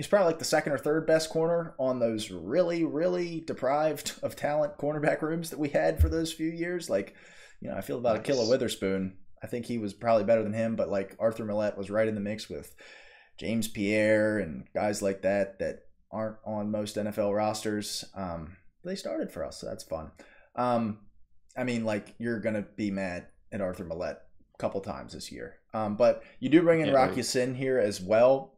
[0.00, 4.34] he's probably like the second or third best corner on those really really deprived of
[4.34, 6.88] talent cornerback rooms that we had for those few years.
[6.88, 7.14] Like
[7.60, 8.34] you know i feel about Nice.
[8.34, 9.18] Ahkello witherspoon.
[9.42, 12.14] I think he was probably better than him but like arthur Maulet was right in
[12.14, 12.74] the mix with
[13.38, 15.80] james pierre and guys like that that
[16.10, 18.02] aren't on most nfl rosters.
[18.16, 20.12] Um they started for us so that's fun.
[20.56, 21.00] Um
[21.58, 25.56] i mean like you're gonna be mad at arthur Maulet a couple times this year.
[25.74, 28.54] Um but you do bring in Yeah, Rock Ya-Sin here as well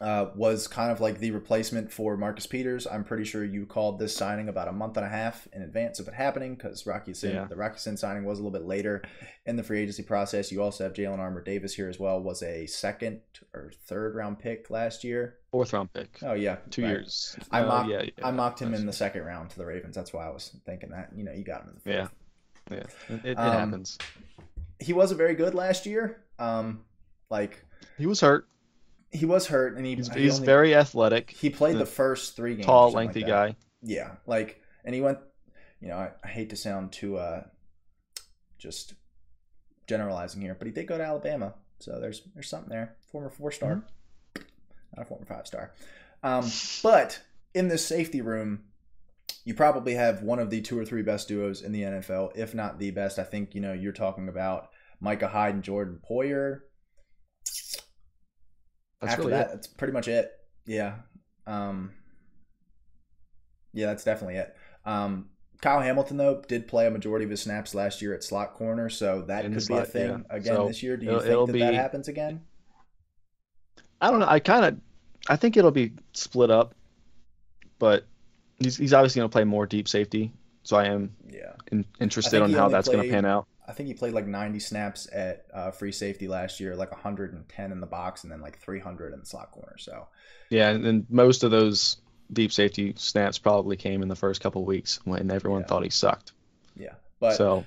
[0.00, 2.86] uh, was kind of like the replacement for Marcus Peters.
[2.86, 6.00] I'm pretty sure you called this signing about a month and a half in advance
[6.00, 7.44] of it happening because Rock Ya-Sin, Yeah.
[7.44, 9.02] the Rock Ya-Sin signing was a little bit later
[9.44, 10.50] in the free agency process.
[10.50, 12.18] You also have Jalen Armour Davis here as well.
[12.20, 13.20] Was a second
[13.52, 15.36] or third round pick last year.
[15.50, 16.18] Fourth round pick.
[16.22, 16.90] Oh yeah, Two right.
[16.92, 17.36] years.
[17.50, 19.94] I Uh, mocked, yeah, yeah, I mocked him in the second round to the Ravens.
[19.96, 21.10] That's why I was thinking that.
[21.14, 22.08] You know, you got him in the Yeah.
[22.70, 22.84] Yeah.
[23.16, 23.98] It, it Um, happens.
[24.78, 26.22] He wasn't very good last year.
[26.38, 26.84] Um,
[27.28, 27.62] like
[27.98, 28.46] He was hurt.
[29.12, 31.30] He was hurt and he He's, he he's only- very athletic.
[31.30, 32.66] he played the the first three games.
[32.66, 33.56] Tall, lengthy like guy.
[33.82, 35.18] Yeah, like, and he went.
[35.80, 37.44] You know, I, I hate to sound too uh,
[38.58, 38.92] just
[39.86, 42.96] generalizing here, but he did go to Alabama, so there's there's something there.
[43.10, 43.76] Former four star,
[44.36, 44.42] Mm-hmm.
[44.96, 45.72] not a former five star.
[46.22, 46.50] Um,
[46.82, 47.20] but
[47.54, 48.64] in this safety room,
[49.46, 52.54] you probably have one of the two or three best duos in the NFL, if
[52.54, 53.18] not the best.
[53.18, 54.68] I think you know you're talking about
[55.00, 56.60] Micah Hyde and Jordan Poyer.
[59.00, 59.50] That's After really that, it.
[59.52, 60.30] that's pretty much it.
[60.66, 60.94] Yeah.
[61.46, 61.92] Um,
[63.72, 64.54] yeah, that's definitely it.
[64.84, 65.30] Um,
[65.62, 68.88] Kyle Hamilton though did play a majority of his snaps last year at slot corner,
[68.88, 70.36] so that In could the be a thing yeah.
[70.36, 70.96] again So this year.
[70.96, 72.42] Do you it'll- think that that happens again?
[74.00, 74.26] I don't know.
[74.28, 74.78] I kind of,
[75.28, 76.74] I think it'll be split up,
[77.78, 78.06] but
[78.58, 80.32] he's he's obviously going to play more deep safety.
[80.62, 83.46] So I am Yeah, in, interested on how that's going to pan out.
[83.70, 87.72] I think he played like 90 snaps at uh, free safety last year, like 110
[87.72, 89.76] in the box, and then like 300 in the slot corner.
[89.78, 90.08] So
[90.50, 91.98] Yeah, and then most of those
[92.32, 95.66] deep safety snaps probably came in the first couple of weeks when everyone Yeah.
[95.68, 96.32] thought he sucked.
[96.76, 97.64] yeah, but so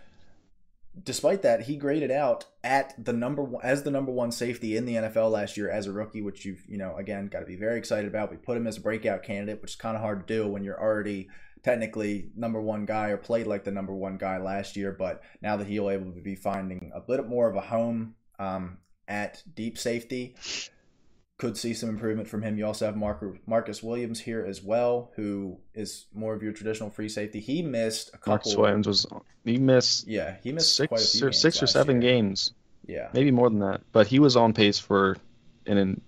[1.03, 4.85] despite that, he graded out at the number one as the number one safety in
[4.85, 7.55] the NFL last year as a rookie, which you've you know again got to be
[7.55, 8.29] very excited about.
[8.31, 10.63] We put him as a breakout candidate, which is kind of hard to do when
[10.63, 11.29] you're already
[11.63, 14.91] technically number one guy or played like the number one guy last year.
[14.91, 18.77] But now that he'll able to be finding a bit more of a home um,
[19.07, 20.35] at deep safety,
[21.37, 22.57] could see some improvement from him.
[22.57, 26.89] You also have Marcus Marcus Williams here as well, who is more of your traditional
[26.89, 27.39] free safety.
[27.39, 28.31] He missed a couple.
[28.33, 29.05] Marcus Williams was
[29.43, 32.11] he missed Yeah, he missed quite a six few or six or seven year.
[32.11, 32.53] games,
[32.87, 33.09] Yeah.
[33.13, 33.81] maybe more than that.
[33.91, 35.17] But he was on pace for
[35.65, 36.01] an, in-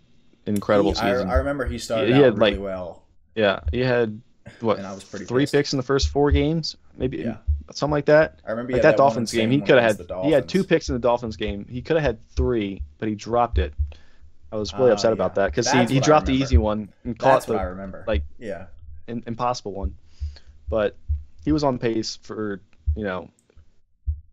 [0.45, 1.29] incredible He- I, season.
[1.29, 3.03] I remember he started He out had, really like, well.
[3.35, 4.21] yeah, he had
[4.59, 5.53] what And I was pretty three pissed.
[5.53, 7.37] picks in the first four games, maybe Yeah.
[7.73, 8.39] something like that.
[8.45, 10.89] I remember Like had that Dolphins game, he could have had he had two picks
[10.89, 11.65] in the Dolphins game.
[11.69, 13.73] He could have had three, but he dropped it.
[14.51, 17.17] I was really Ah, upset about that because he, he dropped the easy one and
[17.17, 18.03] caught That's the what I remember.
[18.07, 18.67] like yeah,
[19.07, 19.95] impossible one.
[20.69, 20.95] But
[21.43, 22.61] he was on pace for
[22.95, 23.29] you know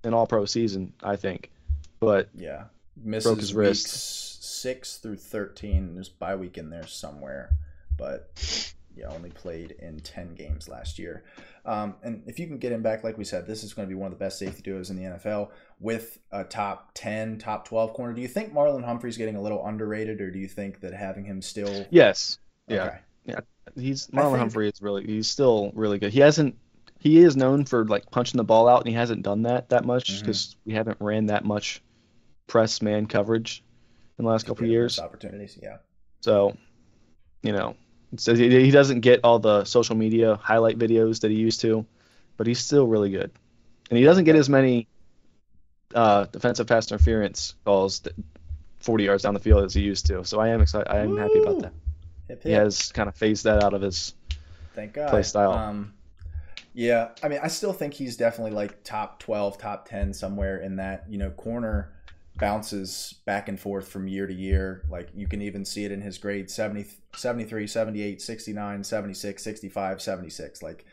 [0.05, 1.51] an All Pro season, I think.
[2.01, 2.65] But yeah.
[3.03, 4.45] Misses Broke his wrist.
[4.45, 5.95] six through thirteen.
[5.95, 7.51] There's bye week in there somewhere,
[7.97, 8.31] but
[8.97, 11.25] yeah, only played in ten games last year.
[11.65, 13.95] Um, and if you can get him back, like we said, this is going to
[13.95, 17.67] be one of the best safety duos in the NFL with a top ten, top
[17.67, 18.13] twelve corner.
[18.13, 21.25] Do you think Marlon Humphrey's getting a little underrated, or do you think that having
[21.25, 21.87] him still?
[21.91, 22.39] yes,
[22.69, 23.41] yeah, Okay.
[23.77, 26.13] he's Marlon think- Humphrey is really he's still really good.
[26.13, 26.57] He hasn't
[26.99, 29.85] he is known for like punching the ball out, and he hasn't done that that
[29.85, 31.83] much because we haven't ran that much
[32.47, 33.65] press man coverage
[34.19, 34.99] in the last couple of years.
[34.99, 35.59] opportunities.
[35.63, 35.79] Yeah.
[36.21, 36.57] So,
[37.43, 37.75] you know,
[38.17, 41.87] says he, he doesn't get all the social media highlight videos that he used to,
[42.37, 43.31] but he's still really good.
[43.91, 44.89] And he doesn't get as many
[45.95, 48.15] uh, defensive pass interference calls that,
[48.81, 50.25] 40 yards down the field as he used to.
[50.25, 50.89] So I am excited.
[50.89, 51.73] I am happy about that.
[52.29, 54.15] Hip, He has kind of phased that out of his.
[54.75, 55.11] Thank God.
[55.11, 55.53] play style.
[55.53, 55.95] Um,
[56.75, 60.77] yeah, I mean, I still think he's definitely like top twelve, top ten, somewhere in
[60.77, 61.05] that.
[61.09, 61.93] You know, corner
[62.37, 64.85] bounces back and forth from year to year.
[64.91, 70.03] Like you can even see it in his grade 70, 73, 78, 69, 76, 65,
[70.03, 70.63] 76.
[70.63, 70.85] Like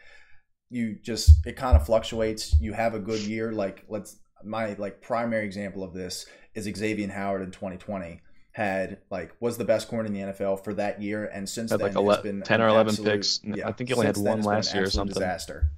[0.69, 2.55] you just it kind of fluctuates.
[2.59, 3.51] You have a good year.
[3.51, 8.21] Like let's my like primary example of this is Xavier Howard in 2020
[8.51, 11.79] had like was the best corner in the NFL for that year, and since Had,
[11.79, 13.41] then like, has ele- been 10 or 11 absolute- picks.
[13.63, 15.13] I think he only had one last year or something.
[15.13, 15.71] Disaster,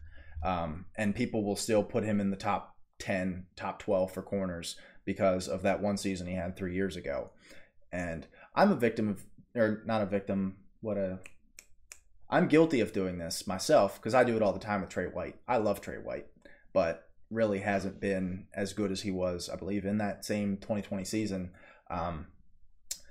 [0.43, 4.77] um, and people will still put him in the top 10, top 12 for corners
[5.05, 7.31] because of that one season he had three years ago.
[7.91, 9.23] And I'm a victim of,
[9.55, 10.57] or not a victim.
[10.81, 11.19] What a
[12.31, 15.07] I'm guilty of doing this myself because I do it all the time with Trey
[15.07, 15.35] White.
[15.47, 16.27] I love Trey White,
[16.71, 21.03] but really hasn't been as good as he was, I believe, in that same 2020
[21.03, 21.51] season.
[21.89, 22.27] Um,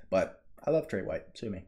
[0.08, 1.24] but I love Trey White.
[1.34, 1.64] Sue me.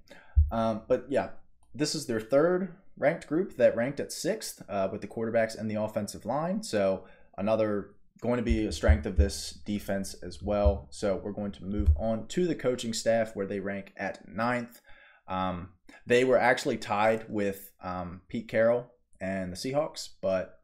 [0.51, 1.31] Um, but yeah,
[1.75, 5.71] this is their third ranked group that ranked at sixth uh, with the quarterbacks and
[5.71, 6.63] the offensive line.
[6.63, 7.05] So
[7.37, 7.91] another
[8.23, 10.87] going to be a strength of this defense as well.
[10.91, 14.81] So we're going to move on to the coaching staff where they rank at ninth.
[15.27, 15.71] Um,
[16.07, 20.61] they were actually tied with um, Pete Carroll and the Seahawks, but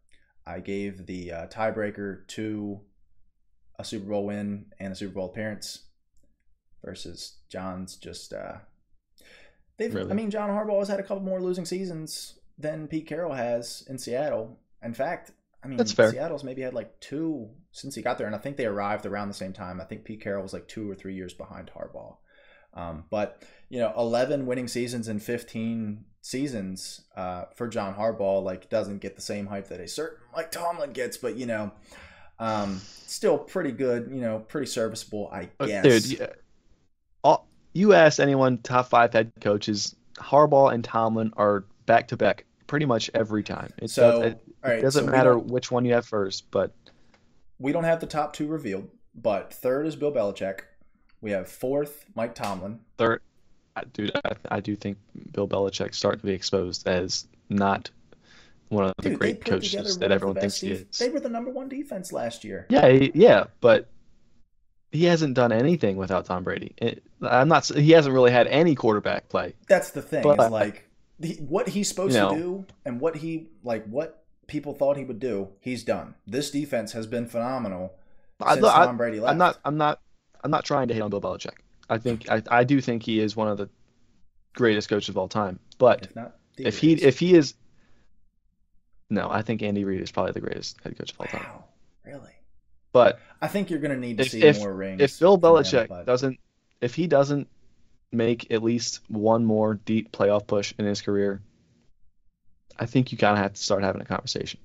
[0.46, 2.80] I gave the uh, tiebreaker to
[3.78, 5.86] a Super Bowl win and a Super Bowl appearance
[6.84, 8.32] versus John's just.
[8.32, 8.58] Uh,
[9.78, 10.10] they've, Really?
[10.10, 13.84] I mean, John Harbaugh has had a couple more losing seasons than Pete Carroll has
[13.88, 14.58] in Seattle.
[14.82, 15.32] In fact,
[15.62, 16.12] I mean, That's fair.
[16.12, 19.28] Seattle's maybe had like two since he got there, and I think they arrived around
[19.28, 19.80] the same time.
[19.80, 22.16] I think Pete Carroll was like two or three years behind Harbaugh.
[22.74, 28.68] Um, but you know, eleven winning seasons in fifteen seasons uh, for John Harbaugh like
[28.68, 31.72] doesn't get the same hype that a certain Mike Tomlin gets, but you know,
[32.38, 34.10] um, still pretty good.
[34.12, 35.82] You know, pretty serviceable, I Uh, guess.
[35.82, 36.26] Dude, yeah.
[37.24, 42.44] all, you ask anyone top five head coaches, Harbaugh and Tomlin are back to back
[42.66, 43.72] pretty much every time.
[43.78, 46.72] It, So, it, all right, doesn't so matter which one you have first, but
[47.58, 50.60] we don't have the top two revealed, but third is Bill Belichick.
[51.20, 52.80] We have fourth Mike Tomlin.
[52.96, 53.20] third,
[53.76, 54.98] I- dude, I, I do think
[55.32, 57.90] Bill Belichick's starting to be exposed as not
[58.68, 60.98] one of the Dude, they great coaches one that everyone thinks he is.
[60.98, 62.66] They were the number one defense last year.
[62.68, 63.88] Yeah, yeah, but
[64.92, 66.74] he hasn't done anything without Tom Brady.
[66.78, 67.66] It, I'm not.
[67.66, 69.54] He hasn't really had any quarterback play.
[69.68, 70.22] That's the thing.
[70.22, 70.88] But- is like
[71.18, 72.30] the, what he's supposed You know.
[72.34, 75.48] to do and what he like what people thought he would do.
[75.60, 76.14] He's done.
[76.26, 77.94] This defense has been phenomenal
[78.40, 79.30] I, since I, Tom Brady left.
[79.30, 79.58] I'm not.
[79.64, 80.00] I'm not.
[80.42, 81.54] I'm not trying to hate on Bill Belichick.
[81.88, 82.28] I think.
[82.28, 83.68] I, I do think he is one of the
[84.54, 85.60] greatest coaches of all time.
[85.78, 86.08] But
[86.56, 87.54] if if he if he is,
[89.10, 91.42] no, I think Andy Reid is probably the greatest head coach of all time.
[91.44, 91.64] wow,
[92.04, 92.32] really,
[92.92, 95.00] But I think you're going to need to If- see if- more rings.
[95.00, 96.38] if Bill him, Belichick but- doesn't,
[96.80, 97.48] if he doesn't
[98.12, 101.42] make at least one more deep playoff push in his career,
[102.78, 104.60] I think you kind of have to start having a conversation.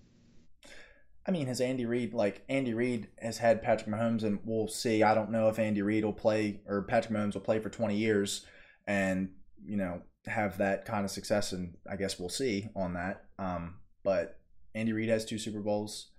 [1.25, 5.03] I mean, has Andy Reid like Andy Reid has had Patrick Mahomes, and we'll see.
[5.03, 7.95] I don't know if Andy Reid will play or Patrick Mahomes will play for 20
[7.95, 8.45] years,
[8.87, 9.29] and
[9.65, 13.23] you know have that kind of success, and I guess we'll see on that.
[13.39, 14.39] Um, but
[14.75, 16.11] Andy Reid has two Super Bowls.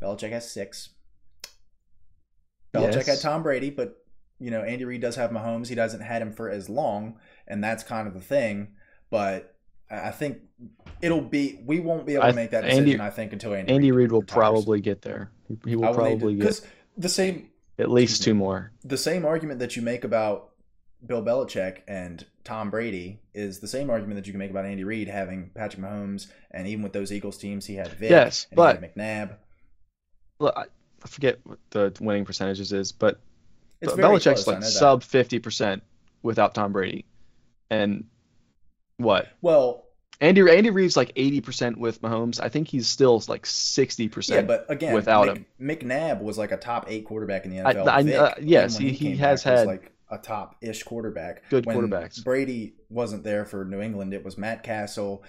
[0.00, 0.90] Belichick has six.
[2.72, 3.06] Belichick Yes.
[3.06, 3.96] had Tom Brady, but
[4.38, 5.68] you know Andy Reid does have Mahomes.
[5.68, 7.18] He doesn't had him for as long,
[7.48, 8.74] and that's kind of the thing.
[9.10, 9.55] But
[9.90, 10.38] I think
[11.00, 13.00] it'll be we won't be able to make that Andy- decision.
[13.00, 14.34] I think until Andy, Andy Reid will retires.
[14.36, 15.30] probably get there.
[15.48, 16.66] He- He will probably get because
[16.96, 18.72] the same at least two more.
[18.84, 20.50] the same argument that you make about
[21.04, 24.82] Bill Belichick and Tom Brady is the same argument that you can make about Andy
[24.82, 28.56] Reid having Patrick Mahomes and even with those Eagles teams he had Vic Yes, and
[28.56, 29.36] but- McNabb.
[30.38, 30.64] Look, I
[31.06, 33.20] forget what the winning percentages is, but
[33.80, 35.82] It's Belichick's close, like sub fifty percent
[36.22, 37.04] without Tom Brady,
[37.70, 38.04] and
[38.98, 39.84] what Well,
[40.20, 42.40] Andy Andy Reid's like eighty percent with Mahomes.
[42.40, 44.48] I think he's still like sixty yeah, percent.
[44.48, 47.86] but again, without Mc- McNabb was like a top eight quarterback in the NFL.
[47.88, 51.42] I- Vic, uh, yes, when he- he has back, had like a top ish quarterback.
[51.50, 52.24] good when quarterbacks.
[52.24, 54.14] Brady wasn't there for New England.
[54.14, 55.22] It was Matt Cassel,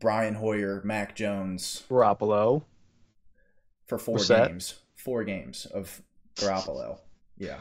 [0.00, 2.62] Brian Hoyer, Mac Jones, Garoppolo.
[3.86, 4.74] for four games.
[4.96, 6.02] Four games of
[6.36, 7.00] Garoppolo.
[7.36, 7.58] Yeah.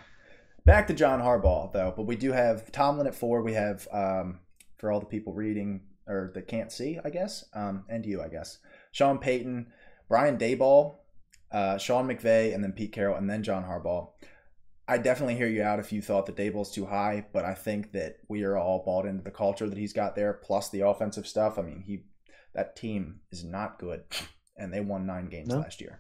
[0.66, 3.42] Back to John Harbaugh though, but we do have Tomlin at four.
[3.42, 4.40] We have um,
[4.78, 8.30] for all the people reading or that can't see, I guess, um, and you, I
[8.30, 8.60] guess.
[8.92, 9.68] Sean Payton,
[10.08, 10.98] Brian Daboll,
[11.52, 14.10] uh, Sean McVay, and then Pete Carroll, and then John Harbaugh.
[14.88, 17.92] I definitely hear you out if you thought that Daboll's too high, but I think
[17.92, 21.28] that we are all bought into the culture that he's got there, plus the offensive
[21.28, 21.60] stuff.
[21.60, 22.04] I mean, he
[22.54, 24.04] that team is not good,
[24.58, 25.58] and they won nine games No.
[25.58, 26.00] last year.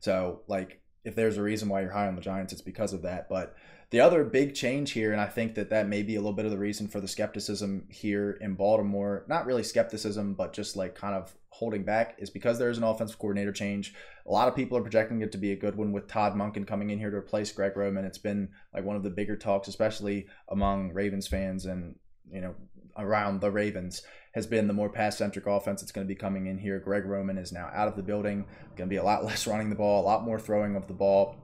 [0.00, 3.02] So, like, if there's a reason why you're high on the Giants, it's because of
[3.02, 3.28] that.
[3.28, 3.54] But
[3.90, 6.44] the other big change here, and I think that that may be a little bit
[6.44, 10.96] of the reason for the skepticism here in Baltimore, not really skepticism, but just like
[10.96, 13.94] kind of holding back, is because there's an offensive coordinator change.
[14.26, 16.66] A lot of people are projecting it to be a good one with Todd Monken
[16.66, 18.04] coming in here to replace Greg Roman.
[18.04, 21.94] It's been like one of the bigger talks, especially among Ravens fans and,
[22.28, 22.54] you know,
[22.98, 24.02] around the Ravens
[24.34, 26.80] has been the more pass centric offense that's going to be coming in here.
[26.80, 28.44] Greg Roman is now out of the building,
[28.76, 30.94] going to be a lot less running the ball, a lot more throwing of the
[30.94, 31.36] ball.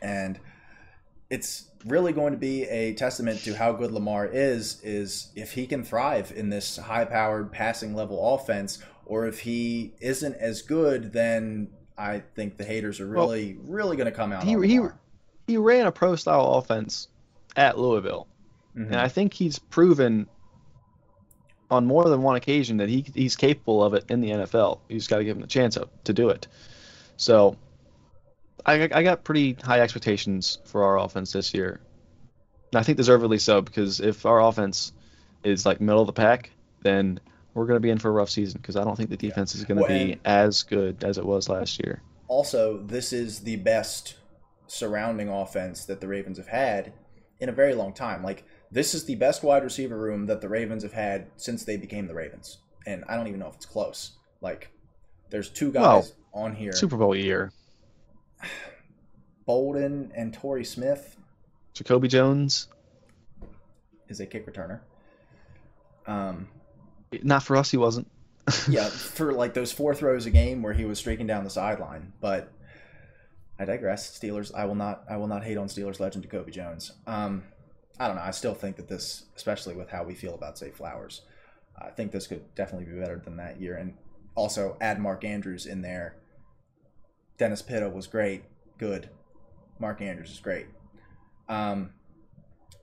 [0.00, 0.40] And
[1.30, 5.66] it's really going to be a testament to how good Lamar is is if he
[5.66, 11.12] can thrive in this high powered passing level offense or if he isn't as good
[11.12, 14.80] then I think the haters are really well, really going to come out he, he
[15.46, 17.08] he ran a pro style offense
[17.56, 18.26] at Louisville
[18.76, 18.92] mm-hmm.
[18.92, 20.26] and I think he's proven
[21.70, 24.80] on more than one occasion that he he's capable of it in the NFL.
[24.88, 26.46] You just got to give him the chance to do it.
[27.16, 27.56] So
[28.68, 31.80] I, I got pretty high expectations for our offense this year.
[32.70, 34.92] And I think deservedly so because if our offense
[35.42, 36.50] is like middle of the pack,
[36.82, 37.18] then
[37.54, 39.54] we're going to be in for a rough season because I don't think the defense
[39.54, 42.02] is going to well, be as good as it was last year.
[42.28, 44.16] Also, this is the best
[44.66, 46.92] surrounding offense that the Ravens have had
[47.40, 48.22] in a very long time.
[48.22, 51.78] Like this is the best wide receiver room that the Ravens have had since they
[51.78, 54.12] became the Ravens, and I don't even know if it's close.
[54.42, 54.70] Like
[55.30, 55.82] there's two guys
[56.34, 56.72] well, on here.
[56.72, 57.50] Super Bowl year.
[59.46, 61.16] Boldin and Torrey Smith.
[61.74, 62.68] Jacoby Jones
[64.08, 64.80] is a kick returner.
[66.06, 66.48] Um,
[67.22, 68.10] not for us, he wasn't.
[68.68, 72.12] yeah, for like those four throws a game where he was streaking down the sideline.
[72.20, 72.50] But
[73.58, 74.18] I digress.
[74.18, 74.54] Steelers.
[74.54, 75.04] I will not.
[75.08, 76.92] I will not hate on Steelers legend Jacoby Jones.
[77.06, 77.44] Um,
[78.00, 78.22] I don't know.
[78.22, 81.22] I still think that this, especially with how we feel about Zay Flowers,
[81.76, 83.76] I think this could definitely be better than that year.
[83.76, 83.94] And
[84.34, 86.16] also add Mark Andrews in there.
[87.38, 88.44] Dennis Pitta was great,
[88.78, 89.08] good.
[89.78, 90.66] Mark Andrews is great.
[91.48, 91.90] Um,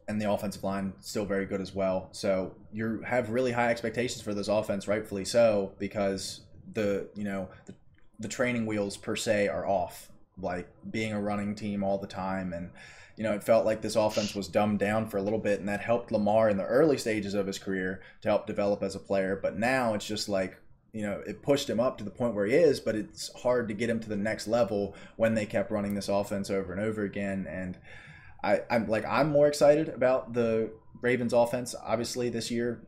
[0.08, 2.10] and the offensive line still very good as well.
[2.12, 6.42] So you have really high expectations for this offense, rightfully so, because
[6.74, 7.74] the you know the,
[8.20, 10.12] the training wheels per se are off.
[10.38, 12.70] Like being a running team all the time, and
[13.16, 15.70] you know it felt like this offense was dumbed down for a little bit, and
[15.70, 19.00] that helped Lamar in the early stages of his career to help develop as a
[19.00, 19.40] player.
[19.42, 20.58] But now it's just like
[20.96, 23.68] you know, it pushed him up to the point where he is, but it's hard
[23.68, 26.82] to get him to the next level when they kept running this offense over and
[26.82, 27.46] over again.
[27.50, 27.78] And
[28.42, 30.72] I, I'm like, I'm more excited about the
[31.02, 32.82] Ravens offense, obviously, this year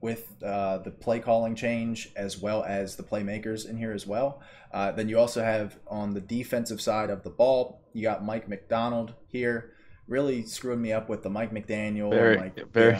[0.00, 4.42] with uh, the play calling change as well as the playmakers in here as well.
[4.72, 8.48] Uh, then you also have on the defensive side of the ball, you got Mike
[8.48, 9.74] Macdonald here,
[10.08, 12.10] really screwing me up with the Mike McDaniel.
[12.10, 12.98] Very, like, very,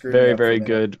[0.00, 1.00] very, very good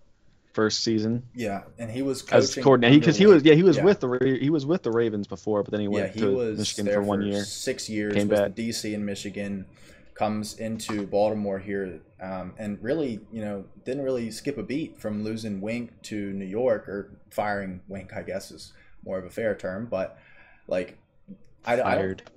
[0.54, 1.24] first season.
[1.34, 3.84] Yeah, and he was as coordinator because he, he, was yeah he was yeah.
[3.84, 6.54] with the he was with the Ravens before, but then he went yeah, he to
[6.54, 9.66] Michigan for one year, six years, came back DC and Michigan,
[10.14, 15.24] comes into Baltimore here, um, and really you know didn't really skip a beat from
[15.24, 18.72] losing Wink to New York or firing Wink, I guess is
[19.04, 20.18] more of a fair term, but
[20.68, 20.96] like
[21.66, 22.22] I, fired.
[22.26, 22.30] I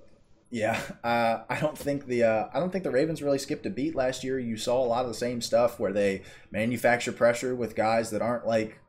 [0.50, 3.70] yeah, uh, I don't think the uh, I don't think the Ravens really skipped a
[3.70, 4.39] beat last year.
[4.39, 6.22] You saw a lot of the same stuff where they
[6.52, 8.80] manufacture pressure with guys that aren't like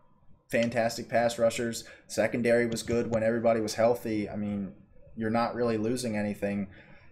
[0.49, 1.85] fantastic pass rushers.
[2.07, 4.29] Secondary was good when everybody was healthy.
[4.29, 4.73] I mean,
[5.17, 6.69] you're not really losing anything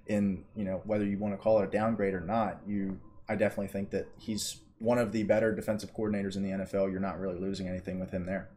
[0.06, 2.60] in you know whether you want to call it a downgrade or not.
[2.66, 6.92] You, I definitely think that he's one of the better defensive coordinators in the NFL.
[6.92, 8.48] You're not really losing anything with him there.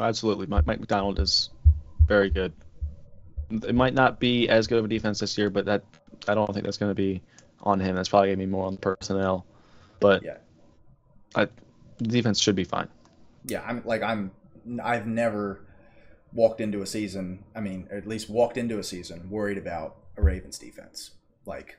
[0.00, 1.50] Absolutely, Mike, Mike Macdonald is
[2.08, 2.52] very good
[3.62, 5.84] it might not be as good of a defense this year, but that
[6.26, 7.22] I don't think that's going to be
[7.62, 7.94] on him.
[7.94, 9.46] That's probably going to be more on the personnel.
[10.00, 10.38] But yeah,
[11.34, 11.48] I,
[11.98, 12.88] the defense should be fine.
[13.46, 14.30] Yeah, I'm like I'm.
[14.82, 15.60] I've never
[16.32, 17.44] walked into a season.
[17.54, 21.10] I mean, at least walked into a season worried about a Ravens defense.
[21.46, 21.78] Like,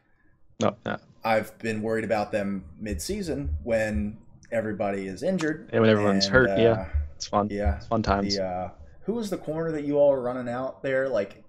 [0.60, 0.98] no, no.
[1.24, 4.20] I've been worried about them mid-season when
[4.52, 6.50] everybody is injured and when everyone's and, hurt.
[6.52, 7.48] Uh, yeah, it's fun.
[7.50, 8.36] Yeah, it's fun times.
[8.38, 8.70] The, uh,
[9.02, 11.10] who was the corner that you all were running out there?
[11.10, 11.44] Like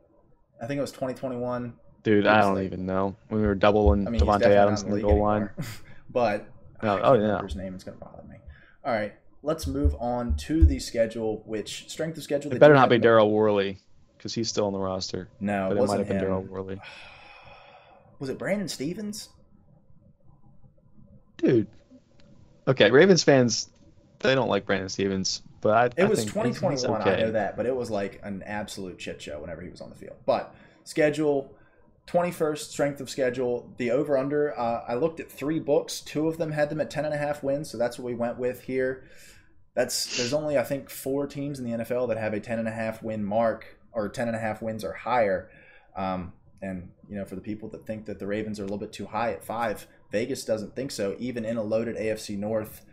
[0.60, 1.74] I think it was 2021.
[2.02, 3.16] Dude, I don't like, even know.
[3.28, 5.50] When we were doubling I mean, Davante Adams in the goal line.
[6.10, 6.48] but
[6.82, 7.42] oh, oh yeah.
[7.42, 8.36] His name is going to bother me.
[8.84, 11.42] All right, let's move on to the schedule.
[11.46, 12.52] Which strength of schedule?
[12.52, 13.78] It better not be Daryl Worley
[14.16, 15.28] because he's still on the roster.
[15.40, 16.80] No, but it, it might have been Daryl Worley.
[18.18, 19.28] Was it Brandon Stephens?
[21.36, 21.66] Dude.
[22.68, 23.68] Okay, Ravens fans,
[24.20, 25.42] they don't like Brandon Stephens.
[25.66, 27.00] But I, it was 2021.
[27.00, 27.14] Okay.
[27.14, 29.90] I know that, but it was like an absolute shit show whenever he was on
[29.90, 30.16] the field.
[30.24, 30.54] But
[30.84, 31.52] schedule.
[32.06, 36.38] 21st strength of schedule the over under uh, i looked at three books two of
[36.38, 38.62] them had them at 10 and a half wins so that's what we went with
[38.62, 39.02] here
[39.74, 42.68] that's there's only i think four teams in the nfl that have a 10 and
[42.68, 45.50] a half win mark or 10 and a half wins or higher
[45.96, 48.78] um, And you know, for the people that think that the Ravens are a little
[48.78, 51.16] bit too high at five, Vegas doesn't think so.
[51.18, 52.84] Even in a loaded AFC North,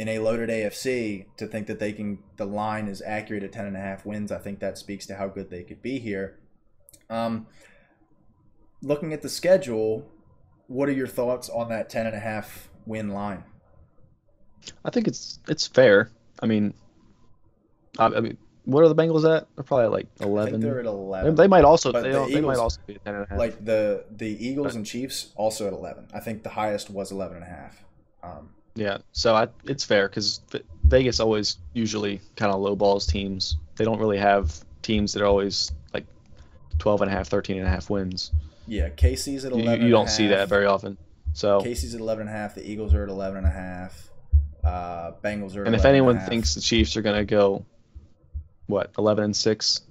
[0.00, 3.66] in a loaded AFC, to think that they can the line is accurate at ten
[3.66, 6.38] and a half wins, I think that speaks to how good they could be here.
[7.10, 7.46] Um,
[8.82, 10.10] looking at the schedule,
[10.68, 13.44] what are your thoughts on that ten and a half win line?
[14.86, 16.10] I think it's it's fair.
[16.42, 16.72] I mean,
[17.98, 19.48] I, I mean, what are the Bengals at?
[19.54, 20.60] They're probably at like eleven.
[20.62, 21.34] they're at eleven.
[21.34, 23.28] they might also But they, the don't- they might also be at ten and a
[23.28, 23.38] half.
[23.38, 26.08] like the the Eagles and Chiefs also at 11.
[26.14, 27.84] I think the highest was 11 and a half.
[28.22, 30.40] Um, Yeah, so I, it's fair because
[30.84, 33.58] Vegas always usually kind of lowballs teams.
[33.76, 36.06] They don't really have teams that are always like
[36.78, 38.32] 12 and a half, 13 and a half wins.
[38.66, 39.66] yeah, KC's at You, 11.
[39.66, 40.96] you and a don't see that very often.
[41.34, 42.54] So, KC's at 11 and a half.
[42.54, 44.08] The Eagles are at 11 and a half.
[44.64, 45.64] Uh, Bengals are.
[45.64, 46.28] And 11 if anyone a half.
[46.30, 47.66] thinks the Chiefs are gonna go,
[48.66, 49.82] what 11 and six,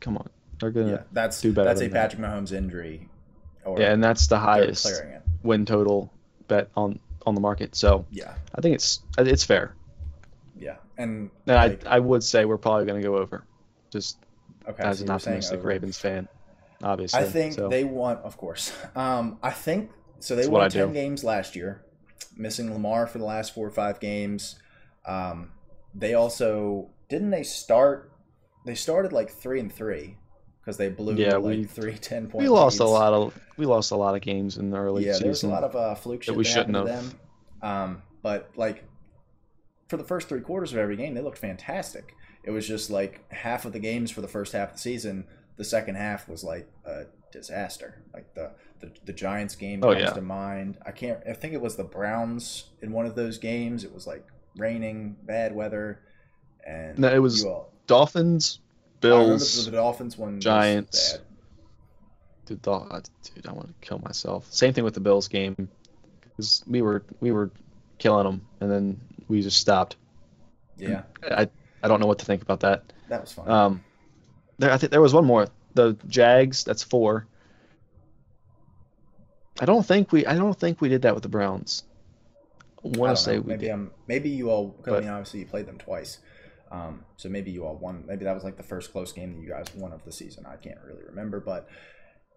[0.00, 2.10] come on, they're gonna yeah, that's do better that's a that.
[2.10, 3.06] Patrick Mahomes injury.
[3.66, 4.90] Or yeah, and that's the highest
[5.42, 6.10] win total
[6.48, 7.74] bet on on the market.
[7.74, 9.74] So Yeah, I think it's it's fair.
[10.56, 13.44] yeah, and And like, I I would say we're probably gonna go over,
[13.90, 14.18] just
[14.68, 15.62] okay, as so an optimistic.
[15.64, 16.28] Ravens fan,
[16.82, 17.20] obviously.
[17.20, 17.68] I think so.
[17.68, 18.72] they won, of course.
[18.96, 20.36] Um, I think so.
[20.36, 20.94] They That's won ten do.
[20.94, 21.84] games last year,
[22.36, 24.56] missing Lamar for the last four or five games.
[25.06, 25.52] Um,
[25.94, 28.12] they also didn't they start?
[28.66, 30.16] They started like three and three
[30.64, 32.42] because they blew Yeah, like we- three ten point.
[32.42, 35.14] We lost a lot of we lost a lot of games in the early season.
[35.14, 37.10] Yeah, there was a lot of uh, fluke shit we that happened shouldn't have.
[37.10, 37.20] them.
[37.62, 38.84] Um, but like
[39.88, 42.14] for the first three quarters of every game, they looked fantastic.
[42.42, 45.26] It was just like half of the games for the first half of the season.
[45.56, 48.02] The second half was like a disaster.
[48.12, 50.10] Like the the, the Giants game Oh, comes yeah.
[50.10, 50.78] to mind.
[50.84, 51.20] I can't.
[51.28, 53.84] I think it was the Browns in one of those games.
[53.84, 56.00] It was like raining, bad weather,
[56.66, 58.60] and No, it was all, Dolphins,
[59.08, 60.40] Bills, the Dolphins one.
[60.40, 61.18] Giants.
[62.46, 63.00] dude, uh,
[63.34, 64.46] dude, I want to kill myself.
[64.50, 65.68] Same thing with the Bills game,
[66.20, 67.50] because we were we were
[67.98, 69.96] killing them, and then we just stopped.
[70.76, 71.48] Yeah, I
[71.82, 72.92] I don't know what to think about that.
[73.08, 73.48] that was fun.
[73.48, 73.84] Um,
[74.58, 75.48] there I think there was one more.
[75.74, 77.26] The Jags, that's four.
[79.60, 81.84] I don't think we I don't think we did that with the Browns.
[82.84, 83.42] I I want to say know.
[83.42, 83.70] we maybe did.
[83.70, 86.18] I'm maybe you all because I mean obviously you played them twice,
[86.74, 88.04] um, so maybe you all won.
[88.06, 90.44] Maybe that was like the first close game that you guys won of the season.
[90.46, 91.68] I can't really remember, but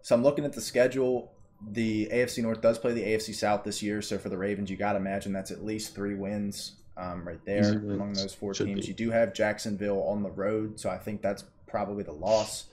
[0.02, 1.32] so I'm looking at the schedule.
[1.72, 4.76] The AFC North does play the AFC South this year, so for the Ravens, you
[4.76, 8.66] got to imagine that's at least three wins um, right there among those four Should
[8.66, 8.82] teams.
[8.82, 8.86] be.
[8.86, 12.66] You do have Jacksonville on the road, so I think that's probably the loss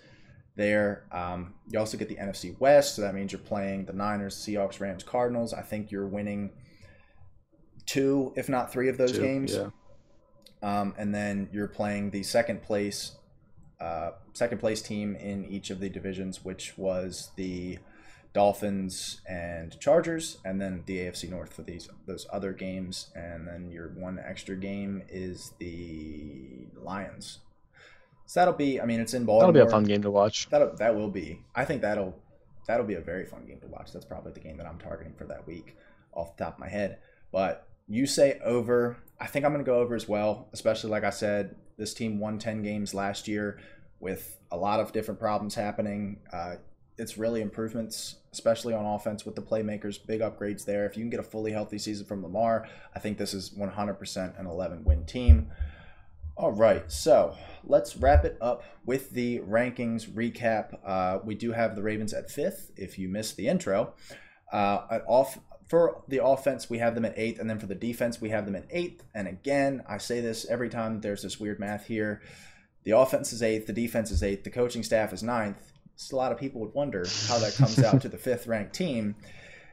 [0.56, 1.06] there.
[1.12, 4.80] Um, you also get the NFC West, so that means you're playing the Niners, Seahawks,
[4.80, 5.52] Rams, Cardinals.
[5.52, 6.52] I think you're winning
[7.88, 9.56] two, if not three, of those Two, games.
[9.56, 9.70] Yeah.
[10.66, 13.12] Um, and then you're playing the second place,
[13.80, 17.78] uh, second place team in each of the divisions, which was the
[18.34, 23.70] Dolphins and Chargers, and then the AFC North for these those other games, and then
[23.70, 27.42] your one extra game is the Lions.
[28.26, 28.82] So that'll be.
[28.82, 29.54] I mean, it's in Baltimore.
[29.54, 30.50] That'll be a fun game to watch.
[30.50, 31.46] That'll, that will be.
[31.54, 32.18] I think that'll
[32.68, 33.94] that'll be a very fun game to watch.
[33.94, 35.78] That's probably the game that I'm targeting for that week,
[36.12, 36.98] off the top of my head.
[37.32, 38.98] But you say over.
[39.20, 40.50] I think I'm going to go over as well.
[40.54, 43.60] Especially like I said, this team won 10 games last year
[44.00, 46.20] with a lot of different problems happening.
[46.32, 46.56] Uh,
[46.98, 50.06] it's really improvements, especially on offense with the playmakers.
[50.06, 50.86] Big upgrades there.
[50.86, 54.40] If you can get a fully healthy season from Lamar, I think this is 100%
[54.40, 55.52] an 11 win team.
[56.38, 60.78] All right, so let's wrap it up with the rankings recap.
[60.86, 62.72] Uh, we do have the Ravens at fifth.
[62.76, 63.94] If you missed the intro,
[64.52, 68.22] uh, off for the offense, we have them at eighth, and then for the defense,
[68.22, 69.04] we have them at eighth.
[69.14, 72.22] And again, I say this every time there's this weird math here.
[72.84, 75.72] The offense is eighth, the defense is eighth, the coaching staff is ninth.
[75.96, 78.74] So a lot of people would wonder how that comes out to the fifth ranked
[78.74, 79.16] team.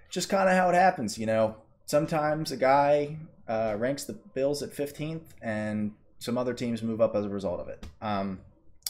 [0.08, 1.56] Just kind of how it happens, you know.
[1.84, 3.18] Sometimes a guy
[3.48, 7.60] uh, ranks the Bills at 15th, and some other teams move up as a result
[7.60, 7.84] of it.
[8.00, 8.40] Um,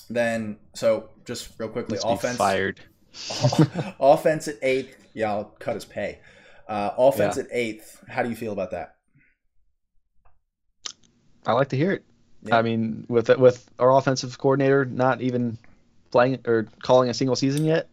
[0.09, 2.81] then, so just real quickly, Let's be offense fired.
[4.01, 4.97] offense at eighth.
[5.15, 6.19] Yeah, I'll cut his pay.
[6.69, 7.43] Uh, offense Yeah.
[7.45, 8.03] at eighth.
[8.09, 8.97] How do you feel about that?
[11.47, 12.05] I like to hear it.
[12.45, 12.57] Yeah.
[12.57, 15.59] I mean, with with our offensive coordinator not even
[16.11, 17.89] playing or calling a single season yet,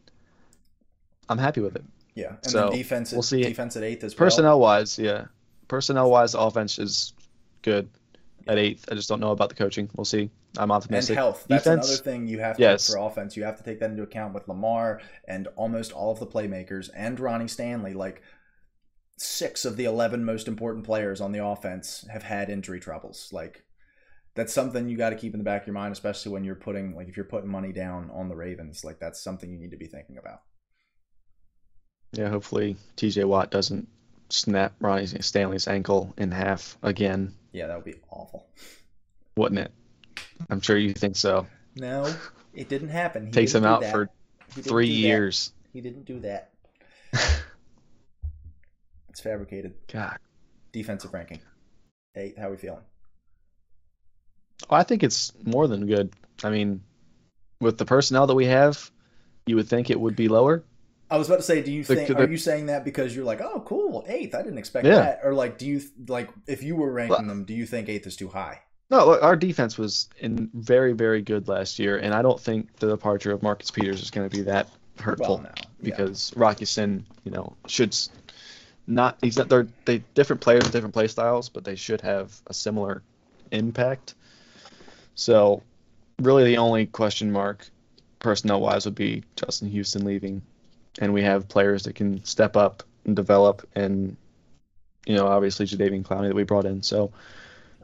[1.28, 1.84] I'm happy with it.
[2.16, 3.14] Yeah, and So, then defense.
[3.14, 3.44] At, we'll see.
[3.44, 4.26] Defense at eighth as well.
[4.26, 5.26] Personnel wise, yeah.
[5.68, 7.14] Personnel wise, offense is
[7.62, 7.90] good
[8.48, 8.86] at eighth.
[8.92, 9.90] I just don't know about the coaching.
[9.96, 10.30] We'll see.
[10.58, 11.12] I'm optimistic.
[11.12, 11.46] and health.
[11.48, 12.92] That's Defense, another thing you have to yes.
[12.92, 13.38] for offense.
[13.38, 16.90] You have to take that into account with Lamar and almost all of the playmakers
[16.96, 17.94] and Ronnie Stanley.
[17.94, 18.24] Like
[19.20, 23.30] six of the eleven most important players on the offense have had injury troubles.
[23.32, 23.64] Like
[24.36, 26.56] that's something you got to keep in the back of your mind, especially when you're
[26.56, 28.84] putting like if you're putting money down on the Ravens.
[28.84, 30.40] Like that's something you need to be thinking about.
[32.14, 33.88] Yeah, hopefully TJ Watt doesn't
[34.30, 38.48] snap Ronnie Stanley's ankle in half again, Yeah, that would be awful.
[39.36, 39.72] wouldn't it?
[40.50, 41.46] I'm sure you think so.
[41.76, 42.12] No,
[42.54, 43.28] it didn't happen.
[43.28, 43.92] He Takes him out that.
[43.92, 44.10] for
[44.50, 45.52] three years.
[45.74, 46.52] He didn't do that.
[49.10, 49.74] It's fabricated.
[49.92, 50.18] God.
[50.72, 51.40] Defensive ranking.
[52.16, 52.38] Eight.
[52.38, 52.84] How are we feeling?
[54.70, 56.14] Well, I think it's more than good.
[56.44, 56.82] I mean,
[57.62, 58.92] with the personnel that we have,
[59.46, 60.64] you would think it would be lower.
[61.10, 62.08] I was about to say, do you think?
[62.08, 64.36] the- are you saying that because you're like, oh, cool, eighth?
[64.36, 64.96] I didn't expect Yeah.
[65.00, 65.22] that.
[65.24, 68.06] Or like, do you like if you were ranking Well- them, do you think eighth
[68.06, 68.60] is too high?
[68.92, 72.76] No, look, our defense was in very, very good last year, and I don't think
[72.78, 74.68] the departure of Marcus Peters is going to be that
[75.00, 75.66] hurtful Well, no, yeah.
[75.82, 77.96] because Rock Ya-Sin, you know, should
[78.90, 79.18] not.
[79.22, 79.50] He's not.
[79.50, 83.04] They're they different players with different play styles, but they should have a similar
[83.52, 84.16] impact.
[85.16, 85.64] So,
[86.20, 87.68] really, the only question mark,
[88.20, 90.42] personnel wise, would be Justin Houston leaving,
[91.00, 94.18] and we have players that can step up and develop, and
[95.06, 96.84] you know, obviously Jadeveon Clowney that we brought in.
[96.84, 97.12] So,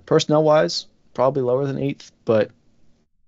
[0.05, 2.51] personnel wise, probably lower than eighth, but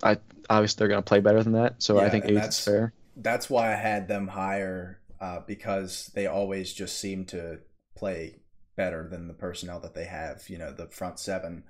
[0.03, 0.17] I
[0.49, 1.75] obviously they're going to play better than that.
[1.81, 2.93] So I think eighth that's- is fair.
[3.19, 7.59] That's why I had them higher uh, because they always just seem to
[7.95, 8.35] play
[8.75, 10.49] better than the personnel that they have.
[10.49, 11.63] You know, the front seven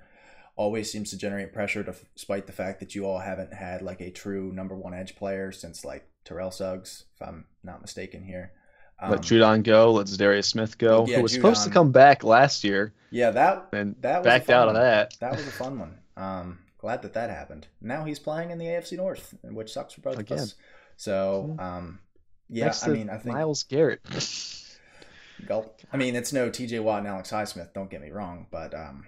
[0.56, 1.82] always seems to generate pressure,
[2.14, 5.52] despite the fact that you all haven't had like a true number one edge player
[5.52, 8.52] since like Terrell Suggs, if I'm not mistaken here.
[9.00, 9.92] Um, Let Judon go.
[9.92, 13.68] Let Darius Smith go, Yeah, who was supposed to come back last year yeah, that
[13.72, 15.14] and that was backed out of that.
[15.20, 15.98] That was a fun one.
[16.16, 17.66] Um, glad that that happened.
[17.80, 20.38] Now he's playing in the AFC North, which sucks for both Again.
[20.38, 20.54] of us.
[20.96, 22.00] So, um,
[22.48, 24.00] yeah, Next I mean, I think Myles Garrett.
[25.46, 25.80] Gulp.
[25.92, 26.80] I mean, it's no T.J.
[26.80, 27.72] Watt and Alex Highsmith.
[27.72, 29.04] Don't get me wrong, but um,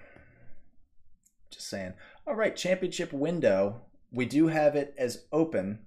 [1.51, 1.95] just saying.
[2.27, 3.83] All right, championship window.
[4.13, 5.87] We do have it as open,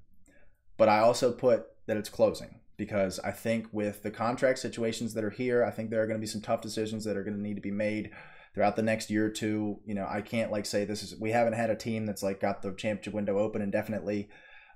[0.77, 5.23] but I also put that it's closing because I think with the contract situations that
[5.23, 7.35] are here, I think there are going to be some tough decisions that are going
[7.35, 8.11] to need to be made
[8.53, 9.79] throughout the next year or two.
[9.85, 12.39] You know, I can't like say this is we haven't had a team that's like
[12.39, 14.29] got the championship window open indefinitely.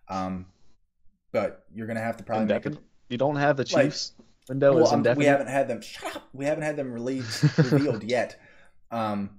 [0.10, 0.48] Um,
[1.32, 2.84] but you're going to have to probably make Indefinite.
[3.10, 4.14] You don't have the Like- Chiefs
[4.50, 5.20] window well, is um, indefinite.
[5.20, 5.82] we haven't had them.
[5.82, 6.28] Shut up.
[6.34, 8.40] We haven't had them released revealed yet.
[8.92, 9.32] Um,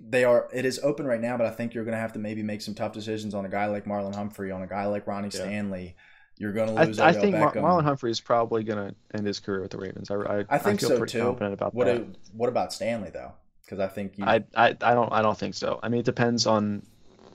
[0.00, 0.48] they are.
[0.52, 2.60] It is open right now, but I think you're going to have to maybe make
[2.62, 5.40] some tough decisions on a guy like Marlon Humphrey, on a guy like Ronnie Yeah.
[5.40, 5.96] Stanley.
[6.38, 6.98] You're going to lose.
[6.98, 9.78] I Odell think Mar- Marlon Humphrey is probably going to end his career with the
[9.78, 10.10] Ravens.
[10.10, 11.20] I, I, I think feel so too.
[11.22, 11.86] confident about what?
[11.86, 11.96] that.
[11.98, 13.32] a- what about Stanley though?
[13.64, 14.24] Because I think you.
[14.24, 15.78] I, I, I don't I don't think so.
[15.82, 16.84] I mean, it depends on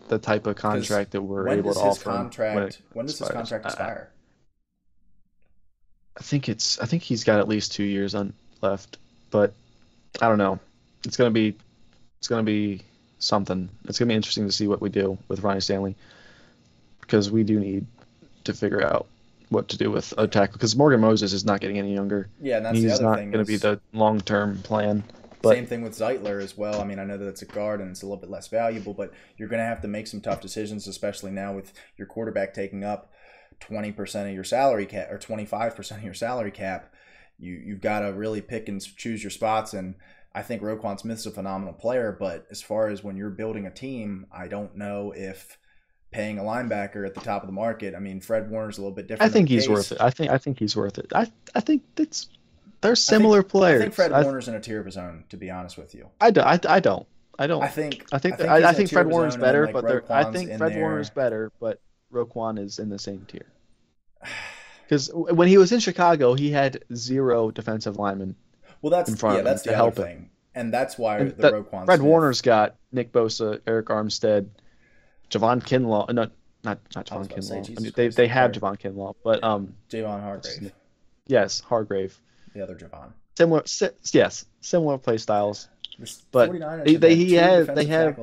[0.08, 2.10] the type of contract that we're able to offer.
[2.10, 2.82] him when contract?
[2.94, 4.10] When, does his contract I- expire?
[6.20, 8.98] I think it's I think he's got at least two years on left,
[9.30, 9.54] but
[10.20, 10.60] I don't know.
[11.06, 11.56] It's gonna be
[12.18, 12.82] it's gonna be
[13.20, 13.70] something.
[13.86, 15.96] It's gonna be interesting to see what we do with Ronnie Stanley
[17.02, 17.86] because we do need
[18.46, 19.06] to figure out
[19.50, 22.28] what to do with a tackle because Morgan Moses is not getting any younger.
[22.42, 23.32] yeah, and that's the he's other not thing.
[23.32, 25.04] going to be the long term plan.
[25.48, 26.82] But Same thing with Zeitler as well.
[26.82, 28.94] I mean, I know that it's a guard and it's a little bit less valuable,
[28.94, 32.54] but you're going to have to make some tough decisions, especially now with your quarterback
[32.54, 33.12] taking up
[33.62, 36.94] 20% of your salary cap or 25% of your salary cap.
[37.40, 39.74] You you've got to really pick and choose your spots.
[39.74, 39.96] And
[40.34, 43.72] I think Roquan Smith's a phenomenal player, but as far as when you're building a
[43.72, 45.58] team, I don't know if
[46.12, 47.94] paying a linebacker at the top of the market.
[47.94, 49.30] I mean, Fred Warner's a little bit different.
[49.30, 49.70] I think he's case.
[49.70, 50.02] worth it.
[50.02, 51.12] I think I think he's worth it.
[51.14, 52.30] I I think it's
[52.82, 53.82] they're similar players.
[53.82, 55.94] I think Fred I, Warner's in a tier of his own, to be honest with
[55.96, 56.10] you.
[56.22, 57.08] I, do- I, I don't.
[57.40, 57.62] I don't.
[57.64, 59.74] I think I think I I, I think Fred Warner's own, and then, better, like,
[59.74, 60.82] but they're, I think Fred there.
[60.82, 61.80] Warner's better, but
[62.12, 63.46] Roquan is in the same tier.
[64.84, 68.38] Because when he was in Chicago, he had zero defensive linemen,
[68.82, 70.04] Well, that's in front yeah, of him that's to the other help him.
[70.06, 73.84] thing, and that's why And the that- Roquan Fred Smith- Warner's got Nick Bosa, Arik
[73.84, 74.48] Armstead,
[75.30, 76.08] Javon Kinlaw.
[76.10, 76.22] uh, No,
[76.64, 77.78] not not Javon about to say, Kinlaw.
[77.80, 78.52] I mean, they Christ, they have.
[78.54, 80.72] Javon Kinlaw, but um, Javon Hargrave,
[81.28, 82.18] yes, Hargrave.
[82.58, 83.12] The other Javon.
[83.38, 85.70] Similar, si- yes, similar play styles.
[86.32, 88.20] But 49ers they- they- had he has- they have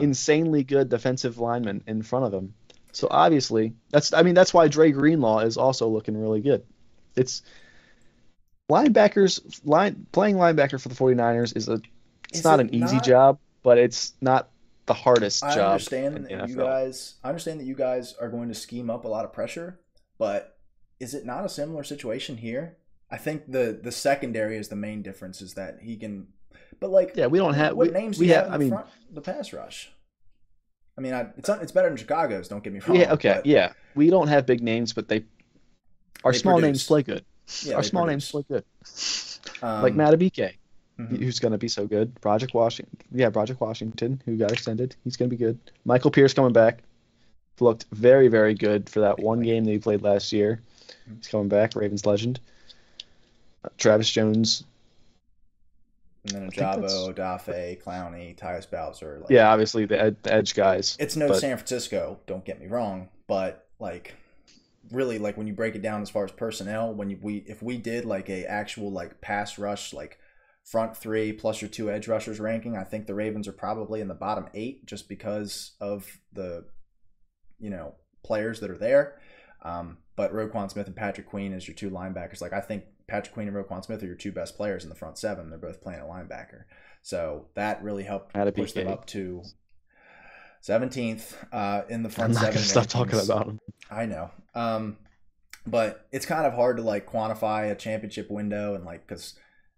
[0.00, 2.54] insanely good defensive linemen in front of him.
[2.92, 6.64] So obviously, that's I mean that's why Dre Greenlaw is also looking really good.
[7.16, 7.42] It's
[8.70, 11.80] linebackers line playing linebacker for the 49ers is a
[12.30, 14.48] it's Is not it an easy not- job, but it's not
[14.86, 15.72] the hardest I job.
[15.72, 17.14] understand in the that you guys.
[17.22, 19.80] I understand that you guys are going to scheme up a lot of pressure,
[20.18, 20.56] but
[21.00, 22.76] is it not a similar situation here?
[23.10, 25.40] I think the the secondary is the main difference.
[25.42, 26.28] Is that he can,
[26.80, 28.86] but like Yeah, we don't have what we, names we have have, I mean front,
[29.12, 29.90] the pass rush.
[30.96, 32.48] I mean, I, it's it's better than Chicago's.
[32.48, 32.96] Don't get me wrong.
[32.96, 33.72] yeah, okay, yeah.
[33.94, 35.24] We don't have big names, but they
[36.24, 36.68] our They small produce.
[36.68, 37.24] names play good.
[37.62, 38.12] Yeah, our small produce.
[38.12, 38.64] names play good.
[39.62, 40.54] Um, like Madubuike.
[40.98, 41.18] mhm.
[41.22, 42.18] who's going to be so good.
[42.20, 45.58] Broderick Washington, yeah, Broderick Washington, who got extended, he's going to be good.
[45.84, 46.82] Michael Pierce coming back,
[47.60, 50.62] looked very, very good for that one game that he played last year.
[51.16, 52.40] He's coming back, Ravens legend.
[53.78, 54.64] Travis Jones.
[56.24, 59.18] And then I think that's- Ojabo, Dafe, Clowney, Tyus Bowser.
[59.20, 60.96] Like, Yeah, obviously the, ed- the edge guys.
[60.98, 64.14] It's no but- San Francisco, don't get me wrong, but like
[64.90, 67.62] really like when you break it down as far as personnel, when you, we if
[67.62, 70.18] we did like a actual like pass rush like
[70.64, 74.08] front three plus your two edge rushers ranking, I think the Ravens are probably in
[74.08, 76.64] the bottom eight just because of the
[77.58, 79.18] you know players that are there.
[79.64, 82.40] Um, but Roquan Smith and Patrick Queen as your two linebackers.
[82.40, 84.94] Like I think Patrick Queen and Roquan Smith are your two best players in the
[84.96, 85.50] front seven.
[85.50, 86.64] They're both playing a linebacker,
[87.02, 89.42] so that really helped Had push them up to
[90.66, 92.54] 17th uh, in the front I'm seven.
[92.54, 93.60] gonna stop talking about them.
[93.90, 94.30] I know.
[94.54, 94.96] Um,
[95.66, 99.34] but it's kind of hard to like quantify a championship window and like because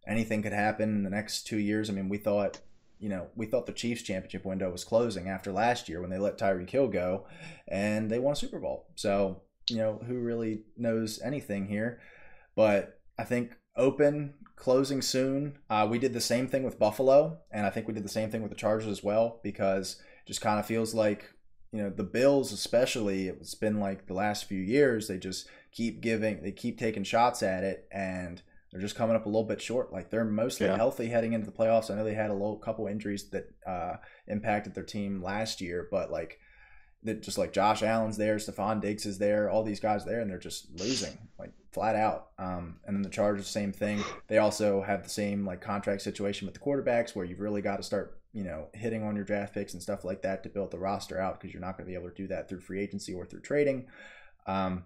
[0.07, 1.91] anything could happen in the next two years.
[1.91, 2.61] I mean, we thought,
[2.99, 6.19] you know, we thought the Chiefs championship window was closing after last year when they
[6.19, 7.27] let Tyreek Hill go,
[7.69, 8.87] and they won a Super Bowl.
[8.95, 12.01] So you know, who really knows anything here?
[12.55, 15.59] But I think open closing soon.
[15.69, 18.31] Uh, we did the same thing with Buffalo, and I think we did the same
[18.31, 21.33] thing with the Chargers as well because it just kind of feels like
[21.73, 23.29] you know the Bills, especially.
[23.29, 27.43] It's been like the last few years they just keep giving, they keep taking shots
[27.43, 28.41] at it, and
[28.73, 29.93] they're just coming up a little bit short.
[29.93, 30.77] Like they're mostly Yeah.
[30.77, 31.91] healthy heading into the playoffs.
[31.91, 33.97] I know they had a little couple injuries that uh,
[34.27, 36.39] impacted their team last year, but like
[37.03, 40.31] that just like Josh Allen's there, Stefon Diggs is there, all these guys there, and
[40.31, 42.29] they're just losing like flat out.
[42.39, 44.03] Um, and then the Chargers, same thing.
[44.29, 47.77] They also have the same like contract situation with the quarterbacks, where you've really got
[47.77, 50.71] to start, you know, hitting on your draft picks and stuff like that to build
[50.71, 52.81] the roster out because you're not going to be able to do that through free
[52.81, 53.87] agency or through trading.
[54.47, 54.85] Um,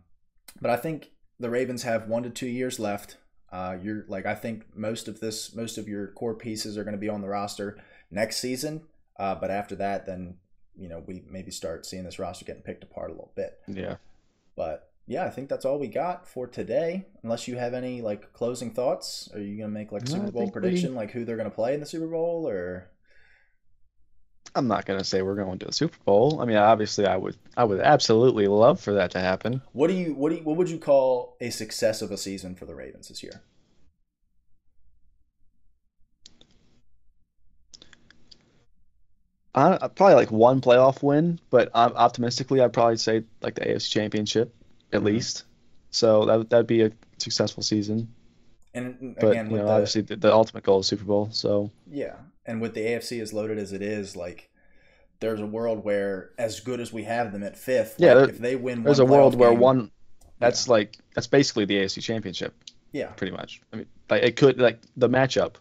[0.61, 3.17] but I think the Ravens have one to two years left.
[3.53, 6.97] Uh, you're like I think most of this, most of your core pieces are going
[6.97, 7.79] to be on the roster
[8.11, 8.83] next season.
[9.19, 10.37] Uh, but after that, then
[10.77, 13.59] you know we maybe start seeing this roster getting picked apart a little bit.
[13.67, 13.97] Yeah.
[14.57, 17.07] But yeah, I think that's all we got for today.
[17.23, 20.31] Unless you have any like closing thoughts, are you gonna make like a No, Super
[20.31, 22.91] Bowl think we- prediction, like who they're gonna play in the Super Bowl, or
[24.55, 26.41] I'm not gonna say we're going to the Super Bowl.
[26.41, 29.63] I mean, obviously, I would, I would absolutely love for that to happen.
[29.73, 32.55] what do you what do you, what would you call a success of a season
[32.57, 33.43] for the Ravens this year?
[39.55, 43.91] I, probably like one playoff win, but um, optimistically, I'd probably say like the AFC
[43.91, 44.55] Championship
[44.93, 45.05] at Mhm.
[45.05, 45.45] least.
[45.91, 48.09] So that would- that'd be a successful season.
[48.75, 51.29] And But again, you know, the, obviously, the, the ultimate goal is Super Bowl.
[51.33, 52.15] So Yeah,
[52.47, 54.49] and with the AFC as loaded as it is, like
[55.19, 58.35] there's a world where, as good as we have them at fifth, Yeah, like, there-
[58.37, 59.91] if they win, there's a world where game- one,
[60.39, 62.55] that's like that's basically the AFC Championship,
[62.93, 63.61] yeah, pretty much.
[63.73, 65.57] I mean, like it could like the matchup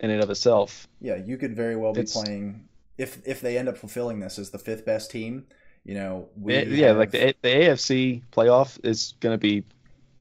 [0.00, 0.88] in and of itself.
[1.00, 2.68] yeah, you could very well be playing
[2.98, 5.46] if if they end up fulfilling this as the fifth best team.
[5.86, 9.64] You know, we yeah, like the the AFC playoff is gonna be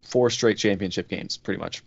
[0.05, 1.83] four straight championship games, pretty much.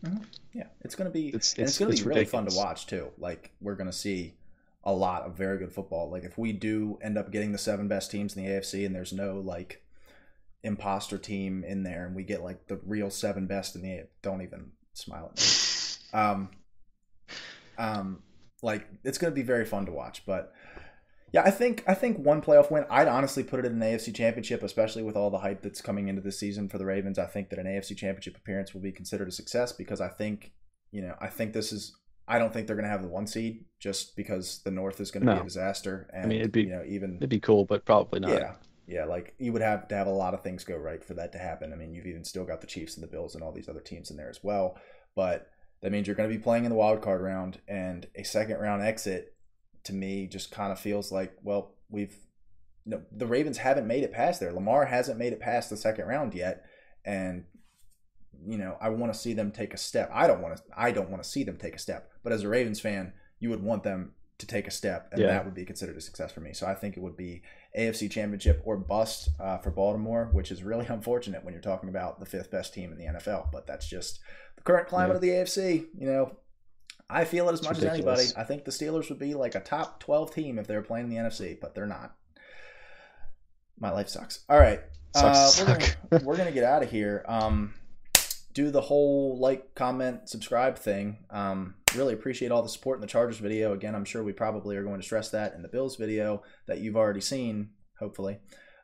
[0.55, 3.09] Yeah, it's gonna be It's- it's, it's- gonna it's be really fun to watch too.
[3.19, 4.35] Like we're gonna see
[4.83, 6.09] a lot of very good football.
[6.11, 8.95] Like if we do end up getting the seven best teams in the AFC, and
[8.95, 9.83] there's no like
[10.63, 14.41] imposter team in there, and we get like the real seven best in the don't
[14.41, 15.43] even smile at me.
[16.13, 16.49] Um,
[17.77, 18.23] um,
[18.63, 20.55] like it's gonna be very fun to watch, but.
[21.33, 22.85] Yeah, I think I think one playoff win.
[22.89, 26.09] I'd honestly put it in an AFC Championship, especially with all the hype that's coming
[26.09, 27.19] into this season for the Ravens.
[27.19, 30.53] I think that an AFC Championship appearance will be considered a success because I think,
[30.93, 31.97] you know, I think this is.
[32.29, 35.13] I don't think they're going to have the one seed just because the North is
[35.13, 37.65] going to be a disaster, and mean, it'd be- you know even It'd be cool,
[37.65, 38.31] but probably not.
[38.31, 38.55] yeah,
[38.89, 41.31] yeah, like you would have to have a lot of things go right for that
[41.33, 41.73] to happen.
[41.73, 43.81] I mean, you've even still got the Chiefs and the Bills and all these other
[43.81, 44.77] teams in there as well,
[45.15, 45.49] but
[45.83, 48.59] that means you're going to be playing in the wild card round, and a second
[48.59, 49.36] round exit
[49.87, 52.17] to me just kind of feels like, well, we've
[52.89, 54.53] no, the Ravens haven't made it past there.
[54.53, 56.65] Lamar hasn't made it past the second round yet,
[57.05, 57.45] and
[58.47, 60.11] you know, I want to see them take a step.
[60.13, 60.63] I don't want to.
[60.77, 62.11] I don't want to see them take a step.
[62.23, 65.29] But as a Ravens fan, you would want them to take a step, and Yeah.
[65.29, 66.53] that would be considered a success for me.
[66.53, 67.43] So I think it would be
[67.77, 72.21] AFC Championship or bust uh, for Baltimore, which is really unfortunate when you're talking about
[72.21, 73.51] the fifth best team in the NFL.
[73.51, 74.21] But that's just
[74.57, 75.15] the current climate Yeah.
[75.17, 75.87] of the AFC.
[75.99, 76.37] You know,
[77.09, 78.25] I feel it as It's much as anybody.
[78.37, 81.07] I think the Steelers would be like a top 12 team if they were playing
[81.07, 82.15] in the NFC, but they're not.
[83.79, 84.45] My life sucks.
[84.49, 84.81] All right.
[85.15, 87.25] Sucks Uh, we're, we're gonna get out of here.
[87.29, 87.75] Um,
[88.57, 91.19] do the whole like, comment, subscribe thing.
[91.31, 93.75] Um, really appreciate all the support in the Chargers video.
[93.75, 96.81] Again, I'm sure we probably are going to stress that in the Bills video that
[96.81, 98.39] you've already seen, hopefully.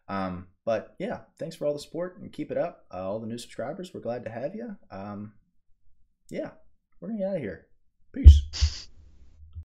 [0.09, 2.85] Um, but yeah, thanks for all the support and keep it up.
[2.93, 4.77] Uh, all the new subscribers, we're glad to have you.
[4.91, 5.33] Um,
[6.31, 6.51] yeah,
[7.01, 7.67] we're gonna get out of here.
[8.13, 8.72] Peace.